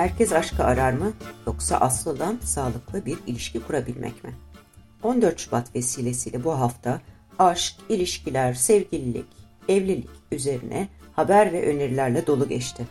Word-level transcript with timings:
Herkes 0.00 0.32
aşkı 0.32 0.64
arar 0.64 0.92
mı 0.92 1.12
yoksa 1.46 1.76
asıl 1.76 2.16
olan 2.16 2.38
sağlıklı 2.44 3.06
bir 3.06 3.18
ilişki 3.26 3.60
kurabilmek 3.60 4.24
mi? 4.24 4.34
14 5.02 5.38
Şubat 5.38 5.74
vesilesiyle 5.74 6.44
bu 6.44 6.60
hafta 6.60 7.00
aşk, 7.38 7.74
ilişkiler, 7.88 8.54
sevgililik, 8.54 9.26
evlilik 9.68 10.08
üzerine 10.32 10.88
haber 11.12 11.52
ve 11.52 11.66
önerilerle 11.66 12.26
dolu 12.26 12.48
geçti. 12.48 12.86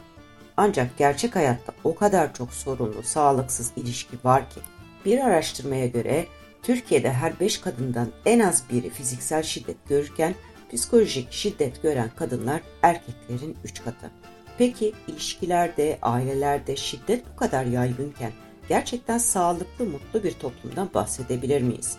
Ancak 0.57 0.97
gerçek 0.97 1.35
hayatta 1.35 1.73
o 1.83 1.95
kadar 1.95 2.33
çok 2.33 2.53
sorunlu, 2.53 3.03
sağlıksız 3.03 3.71
ilişki 3.75 4.17
var 4.23 4.49
ki 4.49 4.59
bir 5.05 5.19
araştırmaya 5.19 5.87
göre 5.87 6.25
Türkiye'de 6.63 7.13
her 7.13 7.39
5 7.39 7.57
kadından 7.57 8.07
en 8.25 8.39
az 8.39 8.63
biri 8.71 8.89
fiziksel 8.89 9.43
şiddet 9.43 9.89
görürken 9.89 10.35
psikolojik 10.73 11.31
şiddet 11.31 11.81
gören 11.81 12.09
kadınlar 12.15 12.61
erkeklerin 12.81 13.57
3 13.63 13.83
katı. 13.83 14.11
Peki 14.59 14.93
ilişkilerde, 15.07 15.99
ailelerde 16.01 16.75
şiddet 16.75 17.23
bu 17.33 17.35
kadar 17.35 17.65
yaygınken 17.65 18.31
gerçekten 18.69 19.17
sağlıklı, 19.17 19.85
mutlu 19.85 20.23
bir 20.23 20.31
toplumdan 20.31 20.89
bahsedebilir 20.93 21.61
miyiz? 21.61 21.97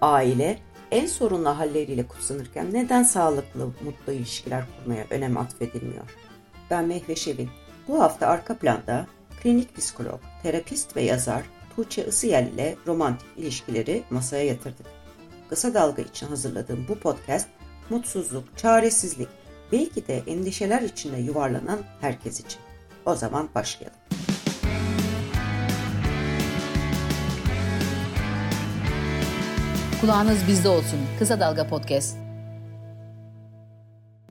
Aile 0.00 0.58
en 0.90 1.06
sorunlu 1.06 1.48
halleriyle 1.48 2.06
kutsanırken 2.06 2.74
neden 2.74 3.02
sağlıklı, 3.02 3.66
mutlu 3.66 4.12
ilişkiler 4.12 4.64
kurmaya 4.78 5.06
önem 5.10 5.36
atfedilmiyor? 5.36 6.04
Ben 6.70 6.84
Mehve 6.84 7.16
Şevin. 7.16 7.50
Bu 7.88 8.00
hafta 8.02 8.26
arka 8.26 8.56
planda 8.56 9.06
klinik 9.42 9.76
psikolog, 9.76 10.20
terapist 10.42 10.96
ve 10.96 11.02
yazar 11.02 11.42
Tuğçe 11.76 12.06
Isıyel 12.06 12.46
ile 12.46 12.76
romantik 12.86 13.28
ilişkileri 13.36 14.02
masaya 14.10 14.44
yatırdık. 14.44 14.86
Kısa 15.48 15.74
Dalga 15.74 16.02
için 16.02 16.26
hazırladığım 16.26 16.86
bu 16.88 16.94
podcast 16.94 17.48
mutsuzluk, 17.90 18.44
çaresizlik, 18.56 19.28
belki 19.72 20.08
de 20.08 20.22
endişeler 20.26 20.82
içinde 20.82 21.16
yuvarlanan 21.16 21.78
herkes 22.00 22.40
için. 22.40 22.60
O 23.06 23.14
zaman 23.14 23.48
başlayalım. 23.54 23.98
Kulağınız 30.00 30.48
bizde 30.48 30.68
olsun. 30.68 30.98
Kısa 31.18 31.40
Dalga 31.40 31.66
Podcast. 31.66 32.18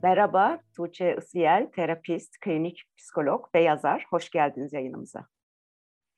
Merhaba, 0.02 0.58
Tuğçe 0.76 1.16
Isıyel, 1.18 1.70
terapist, 1.76 2.40
klinik 2.40 2.82
psikolog 2.98 3.54
ve 3.54 3.62
yazar. 3.62 4.06
Hoş 4.10 4.30
geldiniz 4.30 4.72
yayınımıza. 4.72 5.26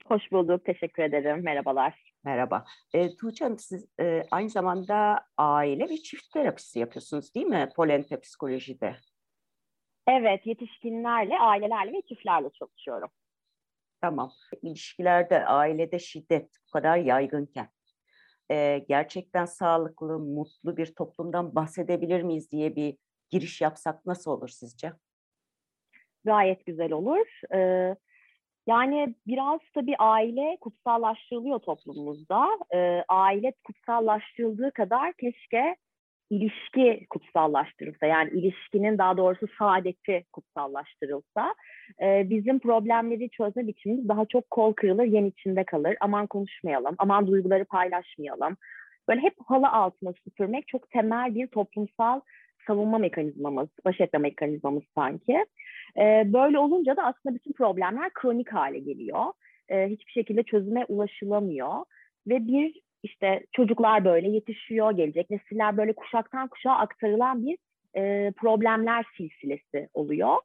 Hoş 0.06 0.32
bulduk, 0.32 0.64
teşekkür 0.64 1.02
ederim. 1.02 1.44
Merhabalar. 1.44 2.12
Merhaba. 2.24 2.64
E, 2.94 3.16
Tuğçe 3.16 3.44
Hanım, 3.44 3.58
siz 3.58 3.86
e, 4.00 4.22
aynı 4.30 4.50
zamanda 4.50 5.20
aile 5.36 5.88
ve 5.88 5.96
çift 5.96 6.32
terapisi 6.32 6.78
yapıyorsunuz 6.78 7.34
değil 7.34 7.46
mi 7.46 7.68
Polente 7.76 8.20
Psikoloji'de? 8.20 8.96
Evet, 10.08 10.46
yetişkinlerle, 10.46 11.38
ailelerle 11.38 11.92
ve 11.92 12.02
çiftlerle 12.02 12.50
çalışıyorum. 12.50 13.08
Tamam. 14.00 14.32
İlişkilerde, 14.62 15.46
ailede 15.46 15.98
şiddet 15.98 16.50
bu 16.66 16.70
kadar 16.70 16.96
yaygınken 16.96 17.68
e, 18.50 18.78
gerçekten 18.88 19.44
sağlıklı, 19.44 20.18
mutlu 20.18 20.76
bir 20.76 20.94
toplumdan 20.94 21.54
bahsedebilir 21.54 22.22
miyiz 22.22 22.52
diye 22.52 22.76
bir 22.76 22.96
giriş 23.30 23.60
yapsak 23.60 24.06
nasıl 24.06 24.30
olur 24.30 24.48
sizce? 24.48 24.92
Gayet 26.24 26.66
güzel 26.66 26.92
olur. 26.92 27.26
Ee, 27.54 27.96
yani 28.66 29.14
biraz 29.26 29.60
tabii 29.74 29.96
aile 29.98 30.58
kutsallaştırılıyor 30.60 31.58
toplumumuzda. 31.58 32.48
Ee, 32.74 33.04
aile 33.08 33.52
kutsallaştırıldığı 33.64 34.72
kadar 34.72 35.12
keşke 35.12 35.76
ilişki 36.30 37.06
kutsallaştırılsa 37.10 38.06
yani 38.06 38.30
ilişkinin 38.30 38.98
daha 38.98 39.16
doğrusu 39.16 39.46
saadeti 39.58 40.24
kutsallaştırılsa 40.32 41.54
e, 42.02 42.30
bizim 42.30 42.58
problemleri 42.58 43.30
çözme 43.30 43.66
biçimimiz 43.66 44.08
daha 44.08 44.24
çok 44.24 44.50
kol 44.50 44.72
kırılır 44.72 45.04
yen 45.04 45.24
içinde 45.24 45.64
kalır. 45.64 45.96
Aman 46.00 46.26
konuşmayalım 46.26 46.94
aman 46.98 47.26
duyguları 47.26 47.64
paylaşmayalım. 47.64 48.56
Böyle 49.08 49.20
hep 49.20 49.34
halı 49.46 49.68
altına 49.68 50.12
süpürmek 50.12 50.68
çok 50.68 50.90
temel 50.90 51.34
bir 51.34 51.46
toplumsal 51.46 52.20
savunma 52.66 52.98
mekanizmamız 52.98 53.68
baş 53.84 54.00
etme 54.00 54.18
mekanizmamız 54.18 54.82
sanki. 54.94 55.46
E, 55.96 56.32
böyle 56.32 56.58
olunca 56.58 56.96
da 56.96 57.02
aslında 57.02 57.34
bütün 57.34 57.52
problemler 57.52 58.10
kronik 58.14 58.52
hale 58.52 58.78
geliyor. 58.78 59.24
E, 59.68 59.88
hiçbir 59.88 60.12
şekilde 60.12 60.42
çözüme 60.42 60.84
ulaşılamıyor 60.88 61.84
ve 62.26 62.46
bir 62.46 62.80
işte 63.02 63.46
çocuklar 63.52 64.04
böyle 64.04 64.28
yetişiyor, 64.28 64.92
gelecek 64.92 65.30
nesiller 65.30 65.76
böyle 65.76 65.92
kuşaktan 65.92 66.48
kuşağa 66.48 66.72
aktarılan 66.72 67.46
bir 67.46 67.58
e, 67.96 68.32
problemler 68.36 69.04
silsilesi 69.16 69.88
oluyor. 69.94 70.36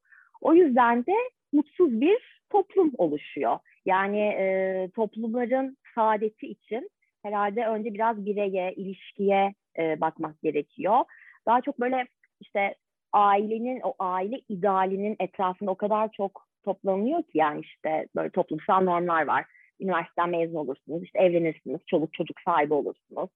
O 0.41 0.53
yüzden 0.53 1.05
de 1.05 1.13
mutsuz 1.53 2.01
bir 2.01 2.41
toplum 2.49 2.91
oluşuyor. 2.97 3.59
Yani 3.85 4.19
e, 4.19 4.89
toplumların 4.95 5.77
saadeti 5.95 6.47
için 6.47 6.89
herhalde 7.23 7.65
önce 7.65 7.93
biraz 7.93 8.25
bireye, 8.25 8.73
ilişkiye 8.73 9.53
e, 9.79 10.01
bakmak 10.01 10.41
gerekiyor. 10.41 10.99
Daha 11.45 11.61
çok 11.61 11.79
böyle 11.79 12.07
işte 12.41 12.75
ailenin, 13.13 13.81
o 13.83 13.93
aile 13.99 14.41
idealinin 14.49 15.15
etrafında 15.19 15.71
o 15.71 15.75
kadar 15.75 16.11
çok 16.11 16.45
toplanıyor 16.63 17.23
ki 17.23 17.37
yani 17.37 17.61
işte 17.61 18.07
böyle 18.15 18.29
toplumsal 18.29 18.81
normlar 18.81 19.25
var 19.25 19.45
üniversiteden 19.79 20.29
mezun 20.29 20.55
olursunuz, 20.55 21.03
işte 21.03 21.19
evlenirsiniz, 21.19 21.79
çoluk 21.87 22.13
çocuk 22.13 22.41
sahibi 22.41 22.73
olursunuz. 22.73 23.29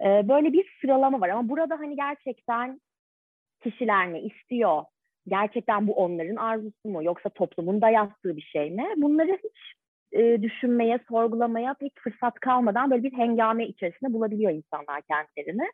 Ee, 0.00 0.28
böyle 0.28 0.52
bir 0.52 0.76
sıralama 0.80 1.20
var 1.20 1.28
ama 1.28 1.48
burada 1.48 1.78
hani 1.78 1.96
gerçekten 1.96 2.80
kişiler 3.62 4.12
ne 4.12 4.22
istiyor? 4.22 4.82
Gerçekten 5.28 5.86
bu 5.86 5.92
onların 5.92 6.36
arzusu 6.36 6.88
mu 6.88 7.04
yoksa 7.04 7.28
toplumun 7.28 7.80
dayattığı 7.80 8.36
bir 8.36 8.42
şey 8.42 8.70
mi? 8.70 8.86
Bunları 8.96 9.38
hiç 9.44 9.74
e, 10.12 10.42
düşünmeye, 10.42 10.98
sorgulamaya 11.08 11.74
pek 11.74 11.92
fırsat 11.98 12.40
kalmadan 12.40 12.90
böyle 12.90 13.02
bir 13.02 13.12
hengame 13.12 13.66
içerisinde 13.66 14.12
bulabiliyor 14.12 14.52
insanlar 14.52 15.02
kendilerini. 15.02 15.68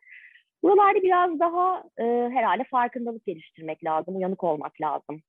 Buralarda 0.63 1.01
biraz 1.01 1.39
daha 1.39 1.83
e, 1.97 2.03
herhalde 2.33 2.63
farkındalık 2.63 3.25
geliştirmek 3.25 3.83
lazım, 3.83 4.15
uyanık 4.15 4.43
olmak 4.43 4.81
lazım. 4.81 5.21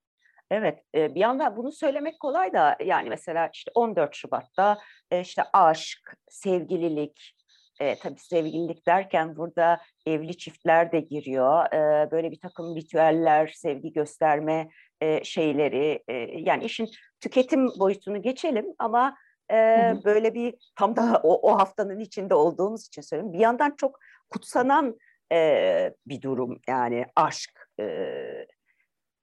Evet, 0.54 0.82
bir 0.94 1.20
yandan 1.20 1.56
bunu 1.56 1.72
söylemek 1.72 2.20
kolay 2.20 2.52
da 2.52 2.76
yani 2.84 3.08
mesela 3.08 3.50
işte 3.54 3.70
14 3.74 4.14
Şubat'ta 4.14 4.78
işte 5.10 5.42
aşk, 5.52 6.16
sevgililik, 6.28 7.34
e, 7.80 7.98
tabii 7.98 8.18
sevgililik 8.18 8.86
derken 8.86 9.36
burada 9.36 9.80
evli 10.06 10.36
çiftler 10.36 10.92
de 10.92 11.00
giriyor. 11.00 11.74
E, 11.74 12.10
böyle 12.10 12.30
bir 12.30 12.40
takım 12.40 12.76
ritüeller, 12.76 13.46
sevgi 13.56 13.92
gösterme 13.92 14.68
e, 15.00 15.24
şeyleri, 15.24 16.02
e, 16.08 16.14
yani 16.40 16.64
işin 16.64 16.88
tüketim 17.20 17.68
boyutunu 17.78 18.22
geçelim 18.22 18.66
ama 18.78 19.16
e, 19.50 19.56
böyle 20.04 20.34
bir 20.34 20.54
tam 20.76 20.96
da 20.96 21.20
o, 21.22 21.50
o 21.50 21.58
haftanın 21.58 21.98
içinde 21.98 22.34
olduğumuz 22.34 22.86
için 22.86 23.02
söylüyorum. 23.02 23.32
Bir 23.32 23.40
yandan 23.40 23.74
çok 23.76 23.98
kutsanan 24.30 24.96
e, 25.32 25.94
bir 26.06 26.22
durum 26.22 26.60
yani 26.68 27.06
aşk, 27.16 27.68
e, 27.80 27.86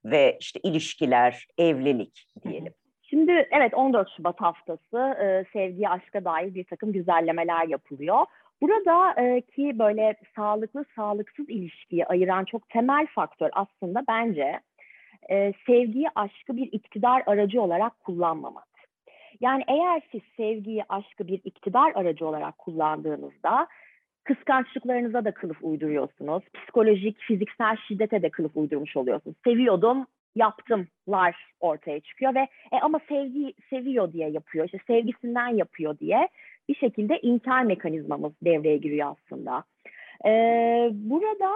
ve 0.06 0.38
işte 0.40 0.60
ilişkiler, 0.64 1.48
evlilik 1.58 2.28
diyelim. 2.44 2.74
Şimdi 3.02 3.48
evet 3.52 3.74
14 3.74 4.10
Şubat 4.18 4.42
haftası 4.42 4.98
e, 4.98 5.46
sevgiye, 5.54 5.90
aşka 5.90 6.26
dair 6.26 6.54
bir 6.54 6.64
takım 6.64 6.92
güzellemeler 6.92 7.68
yapılıyor. 7.68 8.26
Burada 8.62 9.22
e, 9.22 9.42
ki 9.42 9.80
böyle 9.80 10.16
sağlıklı, 10.36 10.86
sağlıksız 10.96 11.50
ilişkiyi 11.50 12.06
ayıran 12.06 12.46
çok 12.46 12.70
temel 12.70 13.08
faktör 13.08 13.50
aslında 13.54 14.04
bence 14.08 14.60
e, 15.30 15.54
sevgiyi, 15.66 16.08
aşkı 16.16 16.58
bir 16.58 16.70
iktidar 16.72 17.24
aracı 17.26 17.62
olarak 17.62 18.00
kullanmamak. 18.00 18.70
Yani 19.42 19.64
eğer 19.68 20.02
siz 20.12 20.22
sevgiyi, 20.38 20.84
aşkı 20.90 21.28
bir 21.28 21.42
iktidar 21.44 21.92
aracı 21.96 22.28
olarak 22.28 22.58
kullandığınızda 22.58 23.68
kıskançlıklarınıza 24.30 25.26
da 25.26 25.32
kılıf 25.32 25.58
uyduruyorsunuz. 25.62 26.44
Psikolojik, 26.54 27.20
fiziksel 27.20 27.78
şiddete 27.88 28.22
de 28.22 28.30
kılıf 28.30 28.52
uydurmuş 28.56 28.98
oluyorsunuz. 28.98 29.38
Seviyordum, 29.44 30.08
yaptımlar 30.36 31.36
ortaya 31.60 32.00
çıkıyor 32.00 32.36
ve 32.36 32.48
e, 32.72 32.80
ama 32.82 33.00
sevgi 33.10 33.54
seviyor 33.70 34.14
diye 34.14 34.30
yapıyor, 34.30 34.66
işte 34.66 34.80
sevgisinden 34.88 35.48
yapıyor 35.48 36.00
diye 36.00 36.30
bir 36.70 36.76
şekilde 36.76 37.20
inkar 37.20 37.64
mekanizmamız 37.64 38.34
devreye 38.44 38.78
giriyor 38.78 39.16
aslında. 39.16 39.64
Ee, 40.26 40.90
burada 40.92 41.52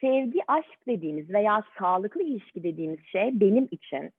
sevgi, 0.00 0.40
aşk 0.48 0.86
dediğimiz 0.88 1.30
veya 1.30 1.62
sağlıklı 1.78 2.22
ilişki 2.22 2.62
dediğimiz 2.62 3.06
şey 3.06 3.40
benim 3.40 3.68
için 3.70 4.10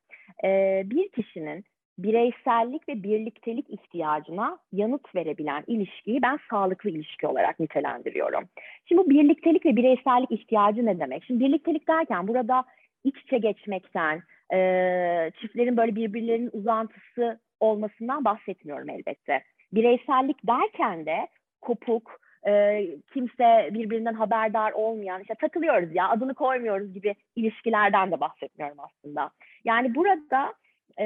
e, 0.43 0.81
bir 0.85 1.09
kişinin 1.09 1.63
bireysellik 1.97 2.89
ve 2.89 3.03
birliktelik 3.03 3.69
ihtiyacına 3.69 4.57
yanıt 4.71 5.15
verebilen 5.15 5.63
ilişkiyi 5.67 6.21
ben 6.21 6.39
sağlıklı 6.49 6.89
ilişki 6.89 7.27
olarak 7.27 7.59
nitelendiriyorum. 7.59 8.43
Şimdi 8.85 9.01
bu 9.01 9.09
birliktelik 9.09 9.65
ve 9.65 9.75
bireysellik 9.75 10.31
ihtiyacı 10.31 10.85
ne 10.85 10.99
demek? 10.99 11.23
Şimdi 11.23 11.45
birliktelik 11.45 11.87
derken 11.87 12.27
burada 12.27 12.63
iç 13.03 13.17
içe 13.17 13.37
geçmekten, 13.37 14.21
e, 14.53 15.31
çiftlerin 15.41 15.77
böyle 15.77 15.95
birbirlerinin 15.95 16.49
uzantısı 16.53 17.39
olmasından 17.59 18.25
bahsetmiyorum 18.25 18.89
elbette. 18.89 19.41
Bireysellik 19.73 20.47
derken 20.47 21.05
de 21.05 21.27
kopuk, 21.61 22.19
e, 22.47 22.83
kimse 23.13 23.69
birbirinden 23.73 24.13
haberdar 24.13 24.71
olmayan, 24.71 25.21
işte 25.21 25.35
takılıyoruz 25.35 25.95
ya 25.95 26.09
adını 26.09 26.33
koymuyoruz 26.33 26.93
gibi 26.93 27.15
ilişkilerden 27.35 28.11
de 28.11 28.19
bahsetmiyorum 28.19 28.77
aslında. 28.79 29.31
Yani 29.65 29.95
burada 29.95 30.53
e, 30.99 31.05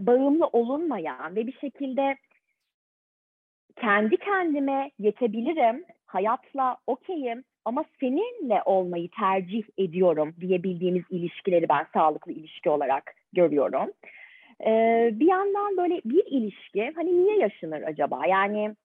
bağımlı 0.00 0.46
olunmayan 0.46 1.36
ve 1.36 1.46
bir 1.46 1.58
şekilde 1.60 2.16
kendi 3.76 4.16
kendime 4.16 4.90
yetebilirim, 4.98 5.84
hayatla 6.06 6.76
okeyim 6.86 7.44
ama 7.64 7.84
seninle 8.00 8.62
olmayı 8.64 9.08
tercih 9.18 9.62
ediyorum 9.78 10.34
diyebildiğimiz 10.40 11.02
ilişkileri 11.10 11.68
ben 11.68 11.86
sağlıklı 11.92 12.32
ilişki 12.32 12.70
olarak 12.70 13.14
görüyorum. 13.32 13.92
Ee, 14.66 15.10
bir 15.12 15.26
yandan 15.26 15.76
böyle 15.76 16.00
bir 16.04 16.24
ilişki 16.26 16.92
hani 16.96 17.24
niye 17.24 17.38
yaşanır 17.38 17.82
acaba? 17.82 18.26
Yani 18.26 18.76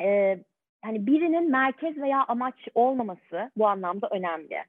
e, 0.00 0.38
hani 0.82 1.06
birinin 1.06 1.50
merkez 1.50 1.96
veya 1.96 2.24
amaç 2.28 2.68
olmaması 2.74 3.50
bu 3.56 3.66
anlamda 3.68 4.08
önemli. 4.08 4.64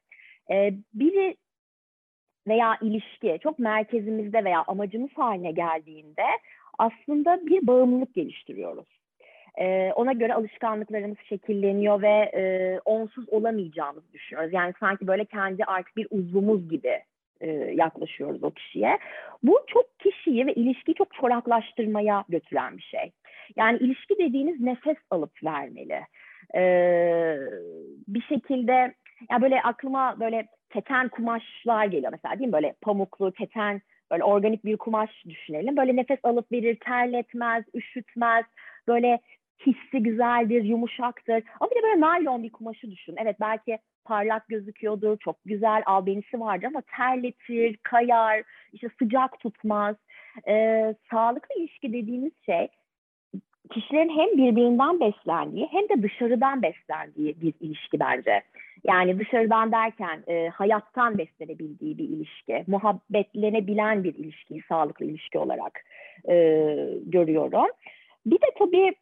Ee, 0.51 0.73
biri 0.93 1.35
veya 2.47 2.77
ilişki 2.81 3.39
çok 3.43 3.59
merkezimizde 3.59 4.43
veya 4.43 4.63
amacımız 4.67 5.09
haline 5.15 5.51
geldiğinde 5.51 6.25
aslında 6.79 7.45
bir 7.45 7.67
bağımlılık 7.67 8.13
geliştiriyoruz. 8.13 8.85
Ee, 9.57 9.91
ona 9.95 10.13
göre 10.13 10.33
alışkanlıklarımız 10.33 11.17
şekilleniyor 11.29 12.01
ve 12.01 12.31
e, 12.33 12.79
onsuz 12.85 13.29
olamayacağımızı 13.29 14.13
düşünüyoruz. 14.13 14.53
Yani 14.53 14.73
sanki 14.79 15.07
böyle 15.07 15.25
kendi 15.25 15.63
artık 15.63 15.97
bir 15.97 16.07
uzvumuz 16.11 16.69
gibi 16.69 16.99
e, 17.41 17.47
yaklaşıyoruz 17.51 18.43
o 18.43 18.51
kişiye. 18.51 18.99
Bu 19.43 19.59
çok 19.67 19.99
kişiyi 19.99 20.47
ve 20.47 20.53
ilişkiyi 20.53 20.95
çok 20.95 21.13
çoraklaştırmaya 21.13 22.23
götüren 22.29 22.77
bir 22.77 22.83
şey. 22.83 23.11
Yani 23.55 23.77
ilişki 23.77 24.17
dediğiniz 24.17 24.59
nefes 24.59 24.97
alıp 25.09 25.43
vermeli. 25.43 26.01
Ee, 26.55 27.37
bir 28.07 28.21
şekilde 28.21 28.93
ya 29.31 29.41
böyle 29.41 29.61
aklıma 29.61 30.19
böyle 30.19 30.47
keten 30.73 31.09
kumaşlar 31.09 31.85
geliyor 31.85 32.11
mesela 32.11 32.39
değil 32.39 32.47
mi? 32.47 32.53
Böyle 32.53 32.75
pamuklu, 32.81 33.31
keten 33.31 33.81
böyle 34.11 34.23
organik 34.23 34.65
bir 34.65 34.77
kumaş 34.77 35.09
düşünelim. 35.29 35.77
Böyle 35.77 35.95
nefes 35.95 36.19
alıp 36.23 36.51
verir, 36.51 36.77
terletmez, 36.79 37.63
üşütmez. 37.73 38.45
Böyle 38.87 39.19
hissi 39.65 40.03
güzeldir, 40.03 40.63
yumuşaktır. 40.63 41.43
Ama 41.59 41.71
bir 41.71 41.75
de 41.75 41.83
böyle 41.83 42.01
naylon 42.01 42.43
bir 42.43 42.51
kumaşı 42.51 42.91
düşün. 42.91 43.15
Evet 43.17 43.35
belki 43.39 43.79
parlak 44.05 44.47
gözüküyordur, 44.47 45.17
çok 45.17 45.35
güzel 45.45 45.83
albenisi 45.85 46.39
vardır 46.39 46.67
ama 46.67 46.81
terletir, 46.97 47.77
kayar, 47.83 48.43
işte 48.73 48.89
sıcak 48.99 49.39
tutmaz. 49.39 49.95
Ee, 50.47 50.95
sağlıklı 51.11 51.55
ilişki 51.59 51.93
dediğimiz 51.93 52.31
şey 52.45 52.67
kişilerin 53.71 54.17
hem 54.19 54.37
birbirinden 54.37 54.99
beslendiği 54.99 55.67
hem 55.71 55.89
de 55.89 56.03
dışarıdan 56.03 56.61
beslendiği 56.61 57.41
bir 57.41 57.53
ilişki 57.59 57.99
bence. 57.99 58.41
Yani 58.83 59.19
dışarıdan 59.19 59.71
derken 59.71 60.23
e, 60.27 60.47
hayattan 60.47 61.17
beslenebildiği 61.17 61.97
bir 61.97 62.09
ilişki, 62.09 62.63
muhabbetlenebilen 62.67 64.03
bir 64.03 64.15
ilişkiyi 64.15 64.61
sağlıklı 64.69 65.05
ilişki 65.05 65.39
olarak 65.39 65.85
e, 66.29 66.35
görüyorum. 67.05 67.71
Bir 68.25 68.41
de 68.41 68.45
tabii 68.59 68.95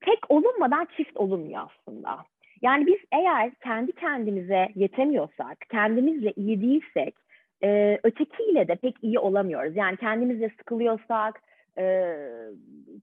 tek 0.00 0.18
olunmadan 0.28 0.88
çift 0.96 1.16
olunmuyor 1.16 1.62
aslında. 1.62 2.18
Yani 2.62 2.86
biz 2.86 2.98
eğer 3.12 3.50
kendi 3.54 3.92
kendimize 3.92 4.68
yetemiyorsak, 4.74 5.58
kendimizle 5.70 6.32
iyi 6.36 6.60
değilsek, 6.62 7.14
e, 7.62 7.98
ötekiyle 8.02 8.68
de 8.68 8.74
pek 8.74 8.96
iyi 9.02 9.18
olamıyoruz. 9.18 9.76
Yani 9.76 9.96
kendimizle 9.96 10.48
sıkılıyorsak, 10.48 11.42
e, 11.78 12.14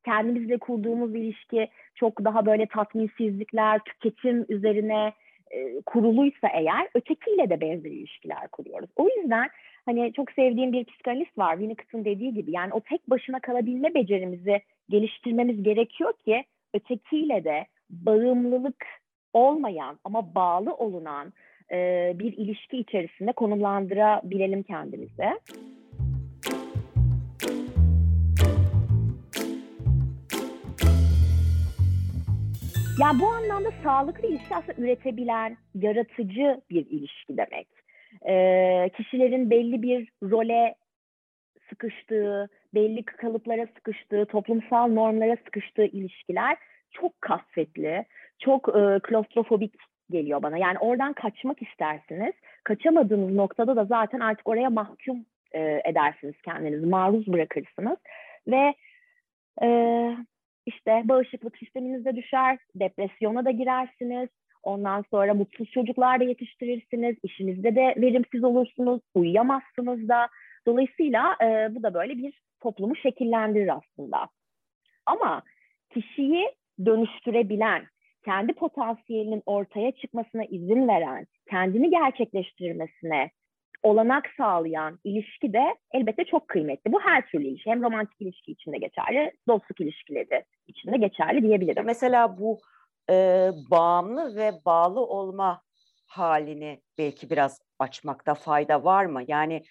kendimizle 0.06 0.57
kurduğumuz 0.57 1.15
ilişki 1.15 1.68
çok 1.95 2.23
daha 2.23 2.45
böyle 2.45 2.65
tatminsizlikler, 2.65 3.79
tüketim 3.79 4.45
üzerine 4.50 5.13
e, 5.51 5.81
kuruluysa 5.86 6.48
eğer 6.53 6.88
ötekiyle 6.94 7.50
de 7.50 7.62
benzer 7.62 7.92
ilişkiler 7.92 8.48
kuruyoruz. 8.48 8.89
O 8.95 9.07
yüzden 9.07 9.50
hani 9.86 10.13
çok 10.13 10.31
sevdiğim 10.31 10.74
bir 10.74 10.86
psikanalist 10.86 11.38
var 11.38 11.53
Winnicott'ın 11.53 12.06
dediği 12.06 12.33
gibi 12.33 12.51
yani 12.51 12.74
o 12.74 12.80
tek 12.80 13.09
başına 13.09 13.39
kalabilme 13.39 13.94
becerimizi 13.94 14.62
geliştirmemiz 14.89 15.63
gerekiyor 15.63 16.13
ki 16.25 16.44
ötekiyle 16.74 17.44
de 17.44 17.65
bağımlılık 17.89 18.86
olmayan 19.33 20.00
ama 20.03 20.36
bağlı 20.36 20.74
olunan 20.74 21.33
e, 21.71 22.12
bir 22.15 22.38
ilişki 22.38 22.77
içerisinde 22.77 23.31
konumlandırabilelim 23.31 24.63
kendimizi. 24.63 25.30
Yani 32.99 33.19
bu 33.19 33.27
anlamda 33.27 33.69
sağlıklı 33.83 34.27
ilişki 34.27 34.55
aslında 34.55 34.81
üretebilen, 34.81 35.57
yaratıcı 35.75 36.61
bir 36.69 36.85
ilişki 36.85 37.38
demek. 37.38 37.67
Ee, 38.27 38.89
kişilerin 38.97 39.49
belli 39.49 39.81
bir 39.81 40.09
role 40.23 40.75
sıkıştığı, 41.69 42.49
belli 42.73 43.03
kalıplara 43.03 43.67
sıkıştığı, 43.75 44.25
toplumsal 44.25 44.88
normlara 44.88 45.35
sıkıştığı 45.45 45.85
ilişkiler 45.85 46.57
çok 46.91 47.21
kasvetli, 47.21 48.05
çok 48.39 48.69
e, 48.69 48.99
klostrofobik 49.03 49.73
geliyor 50.09 50.44
bana. 50.44 50.57
Yani 50.57 50.79
oradan 50.79 51.13
kaçmak 51.13 51.61
istersiniz. 51.61 52.33
Kaçamadığınız 52.63 53.35
noktada 53.35 53.75
da 53.75 53.85
zaten 53.85 54.19
artık 54.19 54.49
oraya 54.49 54.69
mahkum 54.69 55.25
e, 55.51 55.81
edersiniz 55.85 56.35
kendinizi, 56.45 56.85
maruz 56.85 57.27
bırakırsınız. 57.27 57.97
Ve 58.47 58.73
e, 59.63 59.67
işte 60.75 61.01
bağışıklık 61.06 61.57
sisteminizde 61.57 62.15
düşer, 62.15 62.57
depresyona 62.75 63.45
da 63.45 63.51
girersiniz. 63.51 64.29
Ondan 64.63 65.03
sonra 65.12 65.33
mutsuz 65.33 65.71
çocuklar 65.71 66.19
da 66.19 66.23
yetiştirirsiniz. 66.23 67.15
İşinizde 67.23 67.75
de 67.75 67.95
verimsiz 67.97 68.44
olursunuz, 68.44 69.01
uyuyamazsınız 69.15 70.09
da. 70.09 70.27
Dolayısıyla 70.68 71.35
e, 71.44 71.75
bu 71.75 71.83
da 71.83 71.94
böyle 71.94 72.18
bir 72.18 72.41
toplumu 72.59 72.95
şekillendirir 72.95 73.77
aslında. 73.77 74.27
Ama 75.06 75.44
kişiyi 75.94 76.47
dönüştürebilen, 76.85 77.85
kendi 78.25 78.53
potansiyelinin 78.53 79.44
ortaya 79.45 79.91
çıkmasına 79.91 80.44
izin 80.45 80.88
veren, 80.88 81.25
kendini 81.50 81.89
gerçekleştirmesine 81.89 83.31
olanak 83.83 84.30
sağlayan 84.38 85.00
ilişki 85.04 85.54
de 85.54 85.75
elbette 85.92 86.25
çok 86.25 86.48
kıymetli. 86.48 86.92
Bu 86.92 87.01
her 87.01 87.28
türlü 87.28 87.48
ilişki. 87.48 87.69
Hem 87.69 87.83
romantik 87.83 88.22
ilişki 88.22 88.51
içinde 88.51 88.78
geçerli, 88.78 89.31
dostluk 89.48 89.81
ilişkileri 89.81 90.30
de 90.30 90.45
içinde 90.68 90.98
geçerli 90.98 91.42
diyebilirim. 91.42 91.86
Mesela 91.86 92.38
bu 92.38 92.60
e, 93.10 93.50
bağımlı 93.72 94.36
ve 94.36 94.51
bağlı 94.66 95.00
olma 95.00 95.62
halini 96.07 96.81
belki 96.98 97.30
biraz 97.30 97.62
açmakta 97.80 98.33
fayda 98.33 98.83
var 98.83 99.06
mı? 99.06 99.24
Yani 99.28 99.63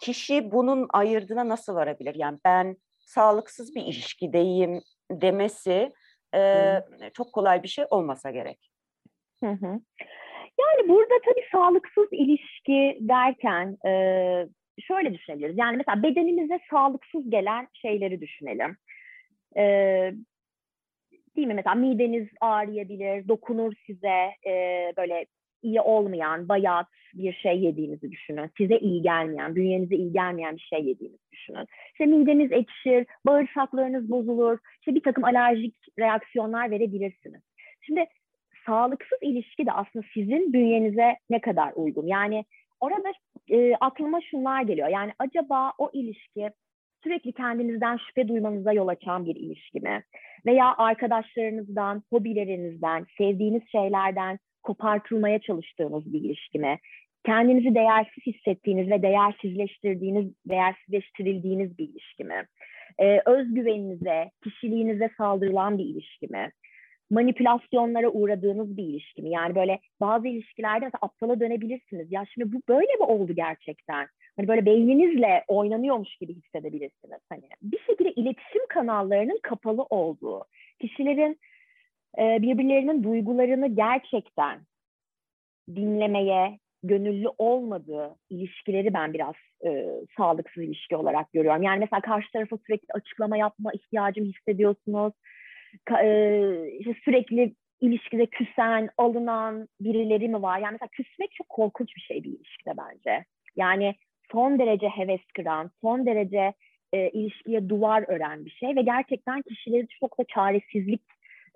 kişi 0.00 0.52
bunun 0.52 0.86
ayırdığına 0.92 1.48
nasıl 1.48 1.74
varabilir? 1.74 2.14
Yani 2.14 2.38
ben 2.44 2.76
sağlıksız 3.00 3.74
bir 3.74 3.82
ilişkideyim 3.82 4.80
demesi 5.10 5.92
e, 6.34 6.80
çok 7.14 7.32
kolay 7.32 7.62
bir 7.62 7.68
şey 7.68 7.84
olmasa 7.90 8.30
gerek. 8.30 8.70
Hı 9.44 9.50
hı. 9.50 9.80
Yani 10.60 10.88
burada 10.88 11.14
tabii 11.24 11.44
sağlıksız 11.52 12.08
ilişki 12.12 12.98
derken 13.00 13.76
e, 13.86 13.92
şöyle 14.80 15.14
düşünebiliriz. 15.14 15.58
Yani 15.58 15.76
mesela 15.76 16.02
bedenimize 16.02 16.58
sağlıksız 16.70 17.30
gelen 17.30 17.68
şeyleri 17.72 18.20
düşünelim. 18.20 18.76
E, 19.56 19.62
değil 21.36 21.46
mi? 21.46 21.54
Mesela 21.54 21.74
mideniz 21.74 22.28
ağrıyabilir, 22.40 23.28
dokunur 23.28 23.74
size 23.86 24.30
e, 24.46 24.92
böyle 24.96 25.26
iyi 25.62 25.80
olmayan, 25.80 26.48
bayat 26.48 26.86
bir 27.14 27.32
şey 27.32 27.60
yediğinizi 27.60 28.10
düşünün. 28.10 28.50
Size 28.58 28.78
iyi 28.78 29.02
gelmeyen, 29.02 29.56
bünyenize 29.56 29.96
iyi 29.96 30.12
gelmeyen 30.12 30.56
bir 30.56 30.60
şey 30.60 30.84
yediğinizi 30.84 31.30
düşünün. 31.32 31.66
İşte 31.92 32.06
mideniz 32.06 32.52
ekşir, 32.52 33.06
bağırsaklarınız 33.26 34.10
bozulur, 34.10 34.58
işte 34.80 34.94
bir 34.94 35.02
takım 35.02 35.24
alerjik 35.24 35.74
reaksiyonlar 35.98 36.70
verebilirsiniz. 36.70 37.42
Şimdi 37.80 38.06
sağlıksız 38.66 39.18
ilişki 39.22 39.66
de 39.66 39.72
aslında 39.72 40.04
sizin 40.14 40.52
bünyenize 40.52 41.16
ne 41.30 41.40
kadar 41.40 41.72
uygun? 41.76 42.06
Yani 42.06 42.44
orada 42.80 43.12
e, 43.50 43.74
aklıma 43.80 44.20
şunlar 44.20 44.62
geliyor. 44.62 44.88
Yani 44.88 45.12
acaba 45.18 45.72
o 45.78 45.90
ilişki 45.92 46.50
sürekli 47.04 47.32
kendinizden 47.32 47.96
şüphe 47.96 48.28
duymanıza 48.28 48.72
yol 48.72 48.88
açan 48.88 49.26
bir 49.26 49.36
ilişki 49.36 49.80
mi? 49.80 50.02
Veya 50.46 50.74
arkadaşlarınızdan, 50.76 52.02
hobilerinizden, 52.10 53.06
sevdiğiniz 53.18 53.62
şeylerden 53.72 54.38
kopartılmaya 54.62 55.38
çalıştığınız 55.38 56.12
bir 56.12 56.20
ilişki 56.20 56.58
mi? 56.58 56.78
Kendinizi 57.26 57.74
değersiz 57.74 58.26
hissettiğiniz 58.26 58.90
ve 58.90 59.02
değersizleştirdiğiniz, 59.02 60.32
değersizleştirildiğiniz 60.46 61.78
bir 61.78 61.88
ilişki 61.88 62.24
mi? 62.24 62.46
Ee, 62.98 63.20
özgüveninize, 63.26 64.30
kişiliğinize 64.44 65.10
saldırılan 65.18 65.78
bir 65.78 65.84
ilişki 65.84 66.26
mi? 66.26 66.50
Manipülasyonlara 67.10 68.08
uğradığınız 68.08 68.76
bir 68.76 68.84
ilişki 68.84 69.22
mi? 69.22 69.30
Yani 69.30 69.54
böyle 69.54 69.78
bazı 70.00 70.28
ilişkilerde 70.28 70.84
mesela 70.84 70.98
aptala 71.02 71.40
dönebilirsiniz. 71.40 72.12
Ya 72.12 72.24
şimdi 72.34 72.52
bu 72.52 72.62
böyle 72.68 72.94
mi 72.94 73.04
oldu 73.04 73.32
gerçekten? 73.34 74.06
Hani 74.36 74.48
böyle 74.48 74.66
beyninizle 74.66 75.44
oynanıyormuş 75.48 76.16
gibi 76.16 76.34
hissedebilirsiniz. 76.34 77.20
Hani 77.28 77.42
bir 77.62 77.78
şekilde 77.78 78.12
iletişim 78.12 78.66
kanallarının 78.68 79.40
kapalı 79.42 79.82
olduğu, 79.82 80.44
kişilerin 80.80 81.38
e, 82.18 82.42
birbirlerinin 82.42 83.02
duygularını 83.02 83.74
gerçekten 83.74 84.60
dinlemeye, 85.68 86.58
gönüllü 86.82 87.28
olmadığı 87.38 88.16
ilişkileri 88.30 88.94
ben 88.94 89.14
biraz 89.14 89.34
e, 89.66 89.86
sağlıksız 90.16 90.62
ilişki 90.62 90.96
olarak 90.96 91.32
görüyorum. 91.32 91.62
Yani 91.62 91.78
mesela 91.78 92.00
karşı 92.00 92.32
tarafa 92.32 92.56
sürekli 92.66 92.92
açıklama 92.94 93.36
yapma 93.36 93.72
ihtiyacım 93.72 94.24
hissediyorsunuz. 94.24 95.12
E, 96.02 96.68
işte 96.78 96.94
sürekli 97.04 97.54
ilişkide 97.80 98.26
küsen, 98.26 98.88
alınan 98.98 99.68
birileri 99.80 100.28
mi 100.28 100.42
var? 100.42 100.58
Yani 100.58 100.72
mesela 100.72 100.88
küsmek 100.92 101.32
çok 101.32 101.48
korkunç 101.48 101.96
bir 101.96 102.00
şey 102.00 102.24
bir 102.24 102.30
ilişkide 102.30 102.72
bence. 102.78 103.24
Yani 103.56 103.94
son 104.32 104.58
derece 104.58 104.88
heves 104.88 105.24
kıran, 105.34 105.70
son 105.80 106.06
derece 106.06 106.52
e, 106.92 107.10
ilişkiye 107.10 107.68
duvar 107.68 108.04
ören 108.08 108.44
bir 108.44 108.50
şey 108.50 108.76
ve 108.76 108.82
gerçekten 108.82 109.42
kişileri 109.42 109.86
çok 110.00 110.18
da 110.18 110.24
çaresizlik 110.24 111.02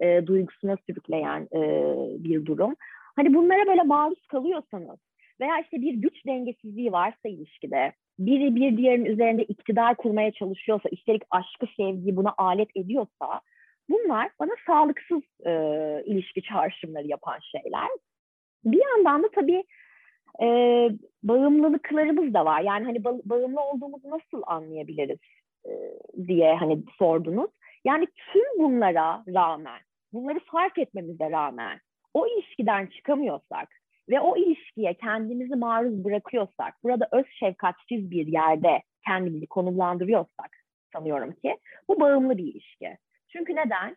e, 0.00 0.26
duygusuna 0.26 0.76
sürükleyen 0.86 1.48
e, 1.54 1.60
bir 2.24 2.46
durum. 2.46 2.74
Hani 3.16 3.34
bunlara 3.34 3.66
böyle 3.66 3.82
maruz 3.82 4.26
kalıyorsanız 4.26 4.98
veya 5.40 5.60
işte 5.60 5.82
bir 5.82 5.94
güç 5.94 6.26
dengesizliği 6.26 6.92
varsa 6.92 7.28
ilişkide, 7.28 7.92
biri 8.18 8.54
bir 8.54 8.76
diğerinin 8.76 9.04
üzerinde 9.04 9.44
iktidar 9.44 9.96
kurmaya 9.96 10.32
çalışıyorsa, 10.32 10.88
üstelik 10.92 11.22
aşkı, 11.30 11.66
sevgiyi 11.76 12.16
buna 12.16 12.34
alet 12.38 12.68
ediyorsa 12.76 13.40
bunlar 13.88 14.30
bana 14.40 14.52
sağlıksız 14.66 15.22
e, 15.46 15.52
ilişki 16.06 16.42
çağrışımları 16.42 17.06
yapan 17.06 17.38
şeyler. 17.38 17.88
Bir 18.64 18.82
yandan 18.86 19.22
da 19.22 19.28
tabii 19.34 19.64
e, 20.42 20.46
bağımlılıklarımız 21.22 22.34
da 22.34 22.44
var. 22.44 22.60
Yani 22.60 22.84
hani 22.84 22.98
ba- 22.98 23.22
bağımlı 23.24 23.60
olduğumuzu 23.60 24.10
nasıl 24.10 24.42
anlayabiliriz 24.46 25.18
e, 25.66 25.70
diye 26.26 26.54
hani 26.54 26.82
sordunuz. 26.98 27.50
Yani 27.84 28.06
tüm 28.32 28.58
bunlara 28.58 29.24
rağmen, 29.28 29.80
bunları 30.12 30.40
fark 30.40 30.78
etmemize 30.78 31.30
rağmen 31.30 31.80
o 32.14 32.26
ilişkiden 32.26 32.86
çıkamıyorsak 32.86 33.68
ve 34.08 34.20
o 34.20 34.36
ilişkiye 34.36 34.94
kendimizi 34.94 35.56
maruz 35.56 36.04
bırakıyorsak, 36.04 36.74
burada 36.84 37.08
öz 37.12 37.26
şefkatsiz 37.40 38.10
bir 38.10 38.26
yerde 38.26 38.82
kendimizi 39.04 39.46
konumlandırıyorsak 39.46 40.50
sanıyorum 40.92 41.32
ki 41.32 41.56
bu 41.88 42.00
bağımlı 42.00 42.38
bir 42.38 42.44
ilişki. 42.44 42.96
Çünkü 43.28 43.56
neden? 43.56 43.96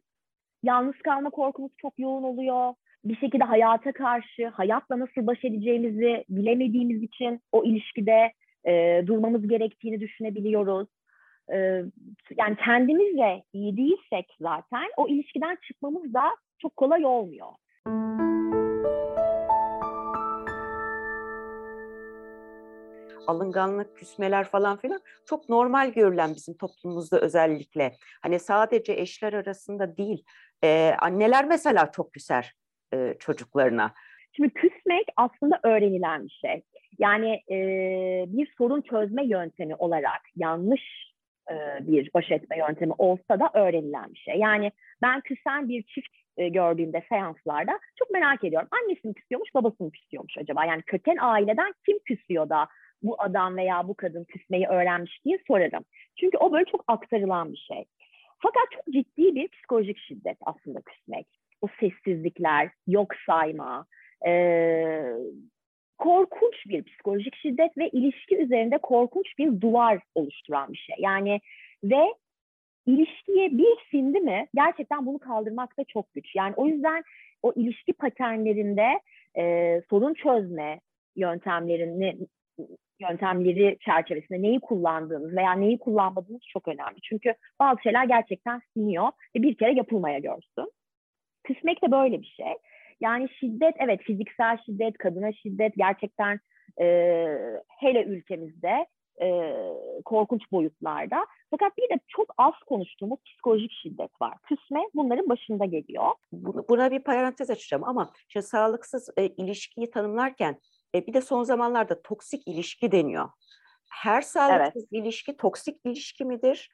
Yalnız 0.64 0.96
kalma 1.04 1.30
korkumuz 1.30 1.72
çok 1.78 2.00
yoğun 2.00 2.24
oluyor. 2.24 2.74
Bir 3.06 3.16
şekilde 3.16 3.44
hayata 3.44 3.92
karşı, 3.92 4.48
hayatla 4.48 5.00
nasıl 5.00 5.28
baş 5.28 5.46
edeceğimizi 5.46 6.26
bilemediğimiz 6.30 7.04
için 7.04 7.42
o 7.52 7.64
ilişkide 7.64 8.32
e, 8.66 9.04
durmamız 9.08 9.48
gerektiğini 9.48 10.00
düşünebiliyoruz. 10.00 10.88
E, 11.54 11.58
yani 12.38 12.56
kendimizle 12.66 13.44
iyi 13.54 13.78
değilsek 13.78 14.36
zaten 14.42 14.86
o 14.98 15.08
ilişkiden 15.08 15.58
çıkmamız 15.68 16.14
da 16.14 16.24
çok 16.60 16.78
kolay 16.78 17.06
olmuyor. 17.06 17.48
Alınganlık, 23.28 23.98
küsmeler 23.98 24.44
falan 24.44 24.78
filan 24.78 25.02
çok 25.26 25.50
normal 25.50 25.92
görülen 25.94 26.36
bizim 26.36 26.58
toplumumuzda 26.58 27.20
özellikle. 27.20 27.92
Hani 28.22 28.40
sadece 28.40 28.94
eşler 28.94 29.34
arasında 29.34 29.98
değil, 29.98 30.24
e, 30.64 30.94
anneler 31.00 31.46
mesela 31.46 31.92
çok 31.92 32.14
küser 32.14 32.54
e, 32.94 33.16
çocuklarına. 33.20 33.94
Şimdi 34.36 34.50
küsmek 34.50 35.06
aslında 35.18 35.60
öğrenilen 35.64 36.26
bir 36.26 36.40
şey. 36.46 36.64
Yani 37.00 37.42
e, 37.52 37.58
bir 38.28 38.54
sorun 38.58 38.82
çözme 38.82 39.26
yöntemi 39.26 39.76
olarak 39.76 40.22
yanlış 40.36 41.12
e, 41.52 41.56
bir 41.88 42.12
baş 42.14 42.32
etme 42.32 42.58
yöntemi 42.58 42.94
olsa 42.98 43.40
da 43.40 43.50
öğrenilen 43.54 44.14
bir 44.14 44.20
şey. 44.20 44.36
Yani 44.36 44.72
ben 45.02 45.22
küsen 45.22 45.70
bir 45.70 45.84
çift 45.84 46.16
e, 46.38 46.50
gördüğümde 46.50 47.04
seanslarda 47.10 47.80
çok 48.00 48.10
merak 48.10 48.44
ediyorum. 48.44 48.68
Annesi 48.72 49.08
mi 49.08 49.14
küsüyormuş, 49.14 49.56
babası 49.56 49.84
mı 49.84 49.92
küsüyormuş 49.92 50.38
acaba? 50.38 50.66
Yani 50.66 50.82
köken 50.82 51.18
aileden 51.20 51.74
kim 51.86 52.00
küsüyor 52.00 52.50
da 52.50 52.68
bu 53.04 53.16
adam 53.22 53.58
veya 53.58 53.88
bu 53.88 53.94
kadın 53.94 54.24
küsmeyi 54.24 54.68
öğrenmiş 54.68 55.26
diye 55.26 55.40
sorarım. 55.48 55.86
Çünkü 56.20 56.38
o 56.38 56.52
böyle 56.52 56.66
çok 56.66 56.84
aktarılan 56.88 57.52
bir 57.52 57.58
şey. 57.58 57.86
Fakat 58.40 58.64
çok 58.72 58.94
ciddi 58.94 59.36
bir 59.36 59.48
psikolojik 59.48 59.98
şiddet 59.98 60.38
aslında 60.42 60.82
küsmek. 60.82 61.28
O 61.62 61.68
sessizlikler, 61.80 62.70
yok 62.88 63.12
sayma, 63.26 63.86
e, 64.28 64.32
korkunç 65.98 66.56
bir 66.66 66.84
psikolojik 66.84 67.36
şiddet 67.36 67.78
ve 67.78 67.90
ilişki 67.90 68.38
üzerinde 68.38 68.78
korkunç 68.78 69.38
bir 69.38 69.62
duvar 69.62 70.00
oluşturan 70.16 70.74
bir 70.74 70.78
şey. 70.78 70.96
Yani 71.00 71.40
ve 71.84 72.14
ilişkiye 72.86 73.58
bir 73.58 73.78
sindi 73.92 74.20
mi 74.20 74.48
gerçekten 74.56 75.06
bunu 75.06 75.20
kaldırmak 75.20 75.78
da 75.78 75.84
çok 75.84 76.14
güç. 76.14 76.36
Yani 76.36 76.54
o 76.58 76.68
yüzden 76.68 77.04
o 77.44 77.54
ilişki 77.56 77.94
paternlerinde 77.94 79.00
e, 79.38 79.82
sorun 79.90 80.14
çözme 80.14 80.80
yöntemlerini 81.16 82.18
yöntemleri 83.02 83.78
çerçevesinde 83.86 84.42
neyi 84.42 84.60
kullandığınız 84.60 85.36
veya 85.36 85.54
neyi 85.54 85.80
kullanmadığınız 85.80 86.42
çok 86.54 86.68
önemli. 86.68 87.02
Çünkü 87.04 87.34
bazı 87.60 87.82
şeyler 87.82 88.06
gerçekten 88.06 88.62
siniyor 88.74 89.08
ve 89.36 89.44
bir 89.44 89.58
kere 89.58 89.74
yapılmaya 89.74 90.20
görsün. 90.20 90.72
Küsmek 91.44 91.84
de 91.84 91.92
böyle 91.92 92.22
bir 92.22 92.34
şey. 92.38 92.54
Yani 93.02 93.30
şiddet, 93.40 93.76
evet 93.80 94.02
fiziksel 94.02 94.58
şiddet, 94.66 94.98
kadına 94.98 95.34
şiddet 95.34 95.74
gerçekten 95.76 96.40
e, 96.82 96.86
hele 97.80 98.04
ülkemizde 98.04 98.86
e, 99.22 99.56
korkunç 100.06 100.52
boyutlarda. 100.52 101.26
Fakat 101.52 101.78
bir 101.78 101.90
de 101.96 102.00
çok 102.08 102.34
az 102.38 102.54
konuştuğumuz 102.68 103.20
psikolojik 103.26 103.72
şiddet 103.72 104.22
var. 104.22 104.34
Küsme 104.44 104.80
bunların 104.96 105.30
başında 105.30 105.66
geliyor. 105.66 106.06
Buna 106.70 106.92
bir 106.92 107.00
parantez 107.00 107.50
açacağım 107.50 107.84
ama 107.84 108.12
işte 108.28 108.42
sağlıksız 108.42 109.10
e, 109.18 109.28
ilişkiyi 109.28 109.92
tanımlarken 109.92 110.58
e, 110.96 111.08
bir 111.08 111.14
de 111.14 111.22
son 111.22 111.44
zamanlarda 111.44 112.02
toksik 112.02 112.48
ilişki 112.48 112.92
deniyor. 112.92 113.30
Her 113.92 114.22
sağlıksız 114.22 114.88
evet. 114.92 115.04
ilişki 115.04 115.38
toksik 115.38 115.78
ilişki 115.86 116.26
midir? 116.26 116.70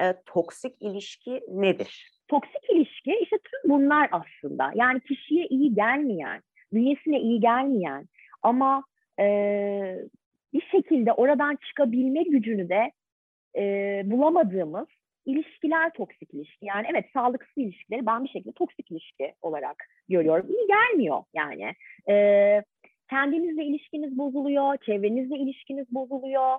E, 0.00 0.14
toksik 0.26 0.82
ilişki 0.82 1.42
nedir? 1.48 2.10
Toksik 2.28 2.70
ilişki 2.70 3.18
işte 3.22 3.36
tüm 3.38 3.70
bunlar 3.70 4.08
aslında. 4.12 4.72
Yani 4.74 5.00
kişiye 5.00 5.46
iyi 5.46 5.74
gelmeyen, 5.74 6.42
bünyesine 6.72 7.20
iyi 7.20 7.40
gelmeyen 7.40 8.08
ama 8.42 8.84
e, 9.20 9.24
bir 10.52 10.62
şekilde 10.70 11.12
oradan 11.12 11.56
çıkabilme 11.68 12.22
gücünü 12.22 12.68
de 12.68 12.92
e, 13.56 14.02
bulamadığımız 14.04 14.88
ilişkiler 15.26 15.92
toksik 15.92 16.34
ilişki. 16.34 16.66
Yani 16.66 16.86
evet 16.90 17.04
sağlıksız 17.14 17.56
ilişkileri 17.56 18.06
ben 18.06 18.24
bir 18.24 18.28
şekilde 18.28 18.52
toksik 18.52 18.90
ilişki 18.90 19.34
olarak 19.42 19.76
görüyorum. 20.08 20.46
İyi 20.48 20.66
gelmiyor 20.66 21.24
yani. 21.34 21.74
E, 22.08 22.14
kendinizle 23.10 23.64
ilişkiniz 23.64 24.18
bozuluyor, 24.18 24.76
çevrenizle 24.76 25.38
ilişkiniz 25.38 25.94
bozuluyor. 25.94 26.58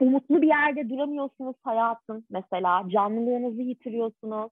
Umutlu 0.00 0.42
bir 0.42 0.46
yerde 0.46 0.88
duramıyorsunuz 0.88 1.56
hayatın 1.62 2.24
mesela. 2.30 2.84
Canlılığınızı 2.88 3.62
yitiriyorsunuz. 3.62 4.50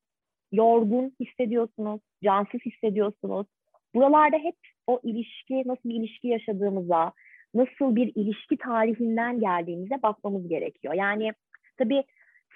Yorgun 0.52 1.12
hissediyorsunuz, 1.20 2.00
cansız 2.24 2.60
hissediyorsunuz. 2.60 3.46
Buralarda 3.94 4.36
hep 4.36 4.56
o 4.86 5.00
ilişki, 5.02 5.62
nasıl 5.66 5.88
bir 5.88 5.94
ilişki 5.94 6.28
yaşadığımıza, 6.28 7.12
nasıl 7.54 7.96
bir 7.96 8.12
ilişki 8.14 8.56
tarihinden 8.56 9.40
geldiğimize 9.40 10.02
bakmamız 10.02 10.48
gerekiyor. 10.48 10.94
Yani 10.94 11.32
tabii 11.78 12.04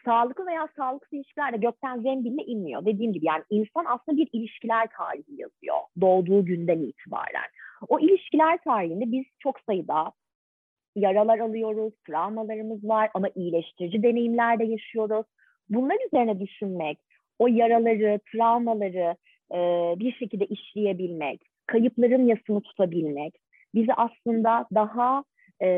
sağlıklı 0.05 0.47
veya 0.47 0.69
sağlıksız 0.77 1.13
ilişkiler 1.13 1.53
de 1.53 1.57
gökten 1.57 2.01
zembille 2.01 2.43
inmiyor. 2.45 2.85
Dediğim 2.85 3.13
gibi 3.13 3.27
yani 3.27 3.45
insan 3.51 3.85
aslında 3.89 4.19
bir 4.19 4.29
ilişkiler 4.33 4.89
tarihi 4.97 5.41
yazıyor 5.41 5.77
doğduğu 6.01 6.45
günden 6.45 6.79
itibaren. 6.79 7.49
O 7.89 8.01
ilişkiler 8.01 8.59
tarihinde 8.65 9.13
biz 9.13 9.25
çok 9.39 9.61
sayıda 9.61 10.13
yaralar 10.97 11.39
alıyoruz, 11.39 11.95
travmalarımız 12.07 12.89
var 12.89 13.11
ama 13.15 13.29
iyileştirici 13.35 14.03
deneyimler 14.03 14.59
de 14.59 14.65
yaşıyoruz. 14.65 15.27
Bunlar 15.69 15.97
üzerine 16.07 16.41
düşünmek, 16.41 16.99
o 17.39 17.47
yaraları, 17.47 18.21
travmaları 18.33 19.17
e, 19.53 19.59
bir 19.99 20.13
şekilde 20.13 20.47
işleyebilmek, 20.47 21.41
kayıpların 21.67 22.27
yasını 22.27 22.61
tutabilmek 22.61 23.35
bizi 23.75 23.95
aslında 23.95 24.67
daha 24.75 25.25
e, 25.63 25.69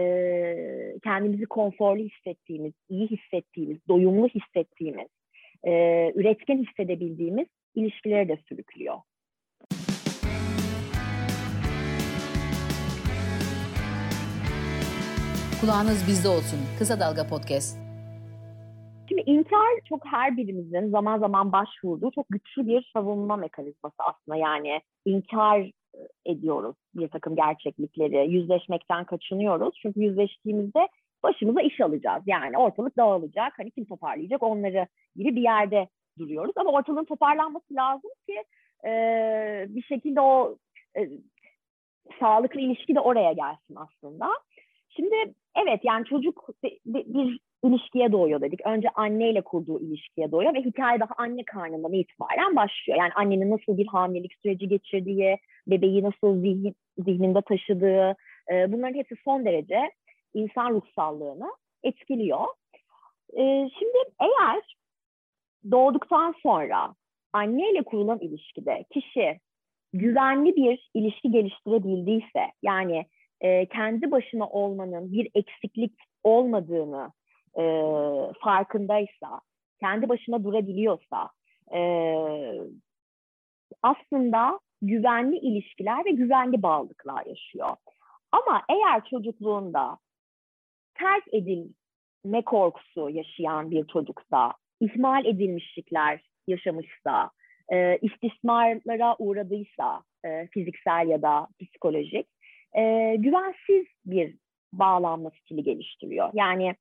kendimizi 1.05 1.47
konforlu 1.47 2.03
hissettiğimiz, 2.03 2.73
iyi 2.89 3.09
hissettiğimiz, 3.09 3.79
doyumlu 3.89 4.29
hissettiğimiz, 4.29 5.09
e, 5.65 5.73
üretken 6.15 6.65
hissedebildiğimiz 6.65 7.47
ilişkilere 7.75 8.29
de 8.29 8.39
sürüklüyor. 8.49 8.97
Kulağınız 15.61 16.05
bizde 16.09 16.29
olsun. 16.29 16.59
Kısa 16.79 17.01
Dalga 17.01 17.27
Podcast. 17.27 17.79
Şimdi 19.09 19.23
inkar 19.27 19.69
çok 19.89 20.07
her 20.07 20.37
birimizin 20.37 20.91
zaman 20.91 21.19
zaman 21.19 21.53
başvurduğu 21.53 22.11
çok 22.15 22.27
güçlü 22.31 22.67
bir 22.67 22.91
savunma 22.93 23.37
mekanizması 23.37 23.97
aslında. 23.99 24.37
Yani 24.37 24.81
inkar 25.05 25.71
ediyoruz 26.27 26.77
bir 26.95 27.09
takım 27.09 27.37
gerçeklikleri. 27.37 28.33
Yüzleşmekten 28.33 29.05
kaçınıyoruz. 29.05 29.79
Çünkü 29.83 30.01
yüzleştiğimizde 30.01 30.89
başımıza 31.23 31.61
iş 31.61 31.81
alacağız. 31.81 32.23
Yani 32.27 32.59
ortalık 32.59 32.97
dağılacak. 32.97 33.53
Hani 33.59 33.71
kim 33.71 33.85
toparlayacak 33.85 34.43
onları 34.43 34.87
gibi 35.17 35.37
bir 35.37 35.43
yerde 35.43 35.89
duruyoruz. 36.19 36.53
Ama 36.57 36.71
ortalığın 36.71 37.05
toparlanması 37.05 37.75
lazım 37.75 38.11
ki 38.29 38.45
e, 38.85 38.91
bir 39.69 39.83
şekilde 39.83 40.21
o 40.21 40.57
e, 40.97 41.09
sağlıklı 42.21 42.61
ilişki 42.61 42.95
de 42.95 43.01
oraya 43.01 43.33
gelsin 43.33 43.77
aslında. 43.77 44.29
Şimdi 44.89 45.15
evet 45.65 45.81
yani 45.83 46.05
çocuk 46.05 46.49
bir, 46.63 46.79
bir 46.87 47.41
ilişkiye 47.65 48.13
doğuyor 48.13 48.41
dedik. 48.41 48.67
Önce 48.67 48.89
anneyle 48.95 49.41
kurduğu 49.41 49.81
ilişkiye 49.81 50.33
doğuyor 50.33 50.55
ve 50.55 50.61
hikaye 50.61 51.01
daha 51.01 51.15
anne 51.17 51.45
karnından 51.45 51.93
itibaren 51.93 52.57
başlıyor. 52.57 52.99
Yani 52.99 53.13
annenin 53.15 53.51
nasıl 53.51 53.79
bir 53.79 53.87
hamilelik 53.87 54.33
süreci 54.43 54.69
geçirdiği, 54.69 55.39
bebeği 55.67 56.03
nasıl 56.03 56.41
zihin, 56.41 56.75
zihninde 56.99 57.43
taşıdığı, 57.43 58.17
e, 58.53 58.73
bunların 58.73 58.95
hepsi 58.95 59.17
son 59.25 59.45
derece 59.45 59.91
insan 60.35 60.71
ruhsallığını 60.71 61.53
etkiliyor. 61.83 62.47
E, 63.33 63.71
şimdi 63.79 63.99
eğer 64.21 64.77
doğduktan 65.71 66.35
sonra 66.43 66.95
anneyle 67.33 67.83
kurulan 67.83 68.19
ilişkide 68.19 68.85
kişi 68.91 69.41
güvenli 69.93 70.57
bir 70.57 70.91
ilişki 70.95 71.31
geliştirebildiyse, 71.31 72.47
yani 72.63 73.07
e, 73.41 73.67
kendi 73.67 74.11
başına 74.11 74.49
olmanın 74.49 75.13
bir 75.13 75.31
eksiklik 75.35 75.93
olmadığını 76.25 77.13
e, 77.59 77.63
farkındaysa, 78.41 79.41
kendi 79.81 80.09
başına 80.09 80.45
durabiliyorsa, 80.45 81.31
e, 81.75 81.81
aslında 83.83 84.61
güvenli 84.83 85.37
ilişkiler 85.37 86.05
ve 86.05 86.11
güvenli 86.11 86.63
bağlılıklar 86.63 87.27
yaşıyor. 87.27 87.77
Ama 88.33 88.63
eğer 88.69 89.05
çocukluğunda 89.11 89.99
terk 90.95 91.25
edilme 91.33 92.43
korkusu 92.47 93.11
yaşayan 93.11 93.71
bir 93.71 93.87
çocuksa, 93.87 94.53
ihmal 94.81 95.25
edilmişlikler 95.25 96.21
yaşamışsa, 96.47 97.31
e, 97.73 97.99
istismarlara 98.03 99.17
uğradıysa 99.19 100.03
e, 100.25 100.47
fiziksel 100.47 101.09
ya 101.09 101.23
da 101.23 101.47
psikolojik, 101.61 102.27
e, 102.77 103.17
güvensiz 103.19 103.87
bir 104.07 104.37
bağlanma 104.73 105.31
stili 105.31 105.63
geliştiriyor. 105.63 106.31
Yani 106.35 106.75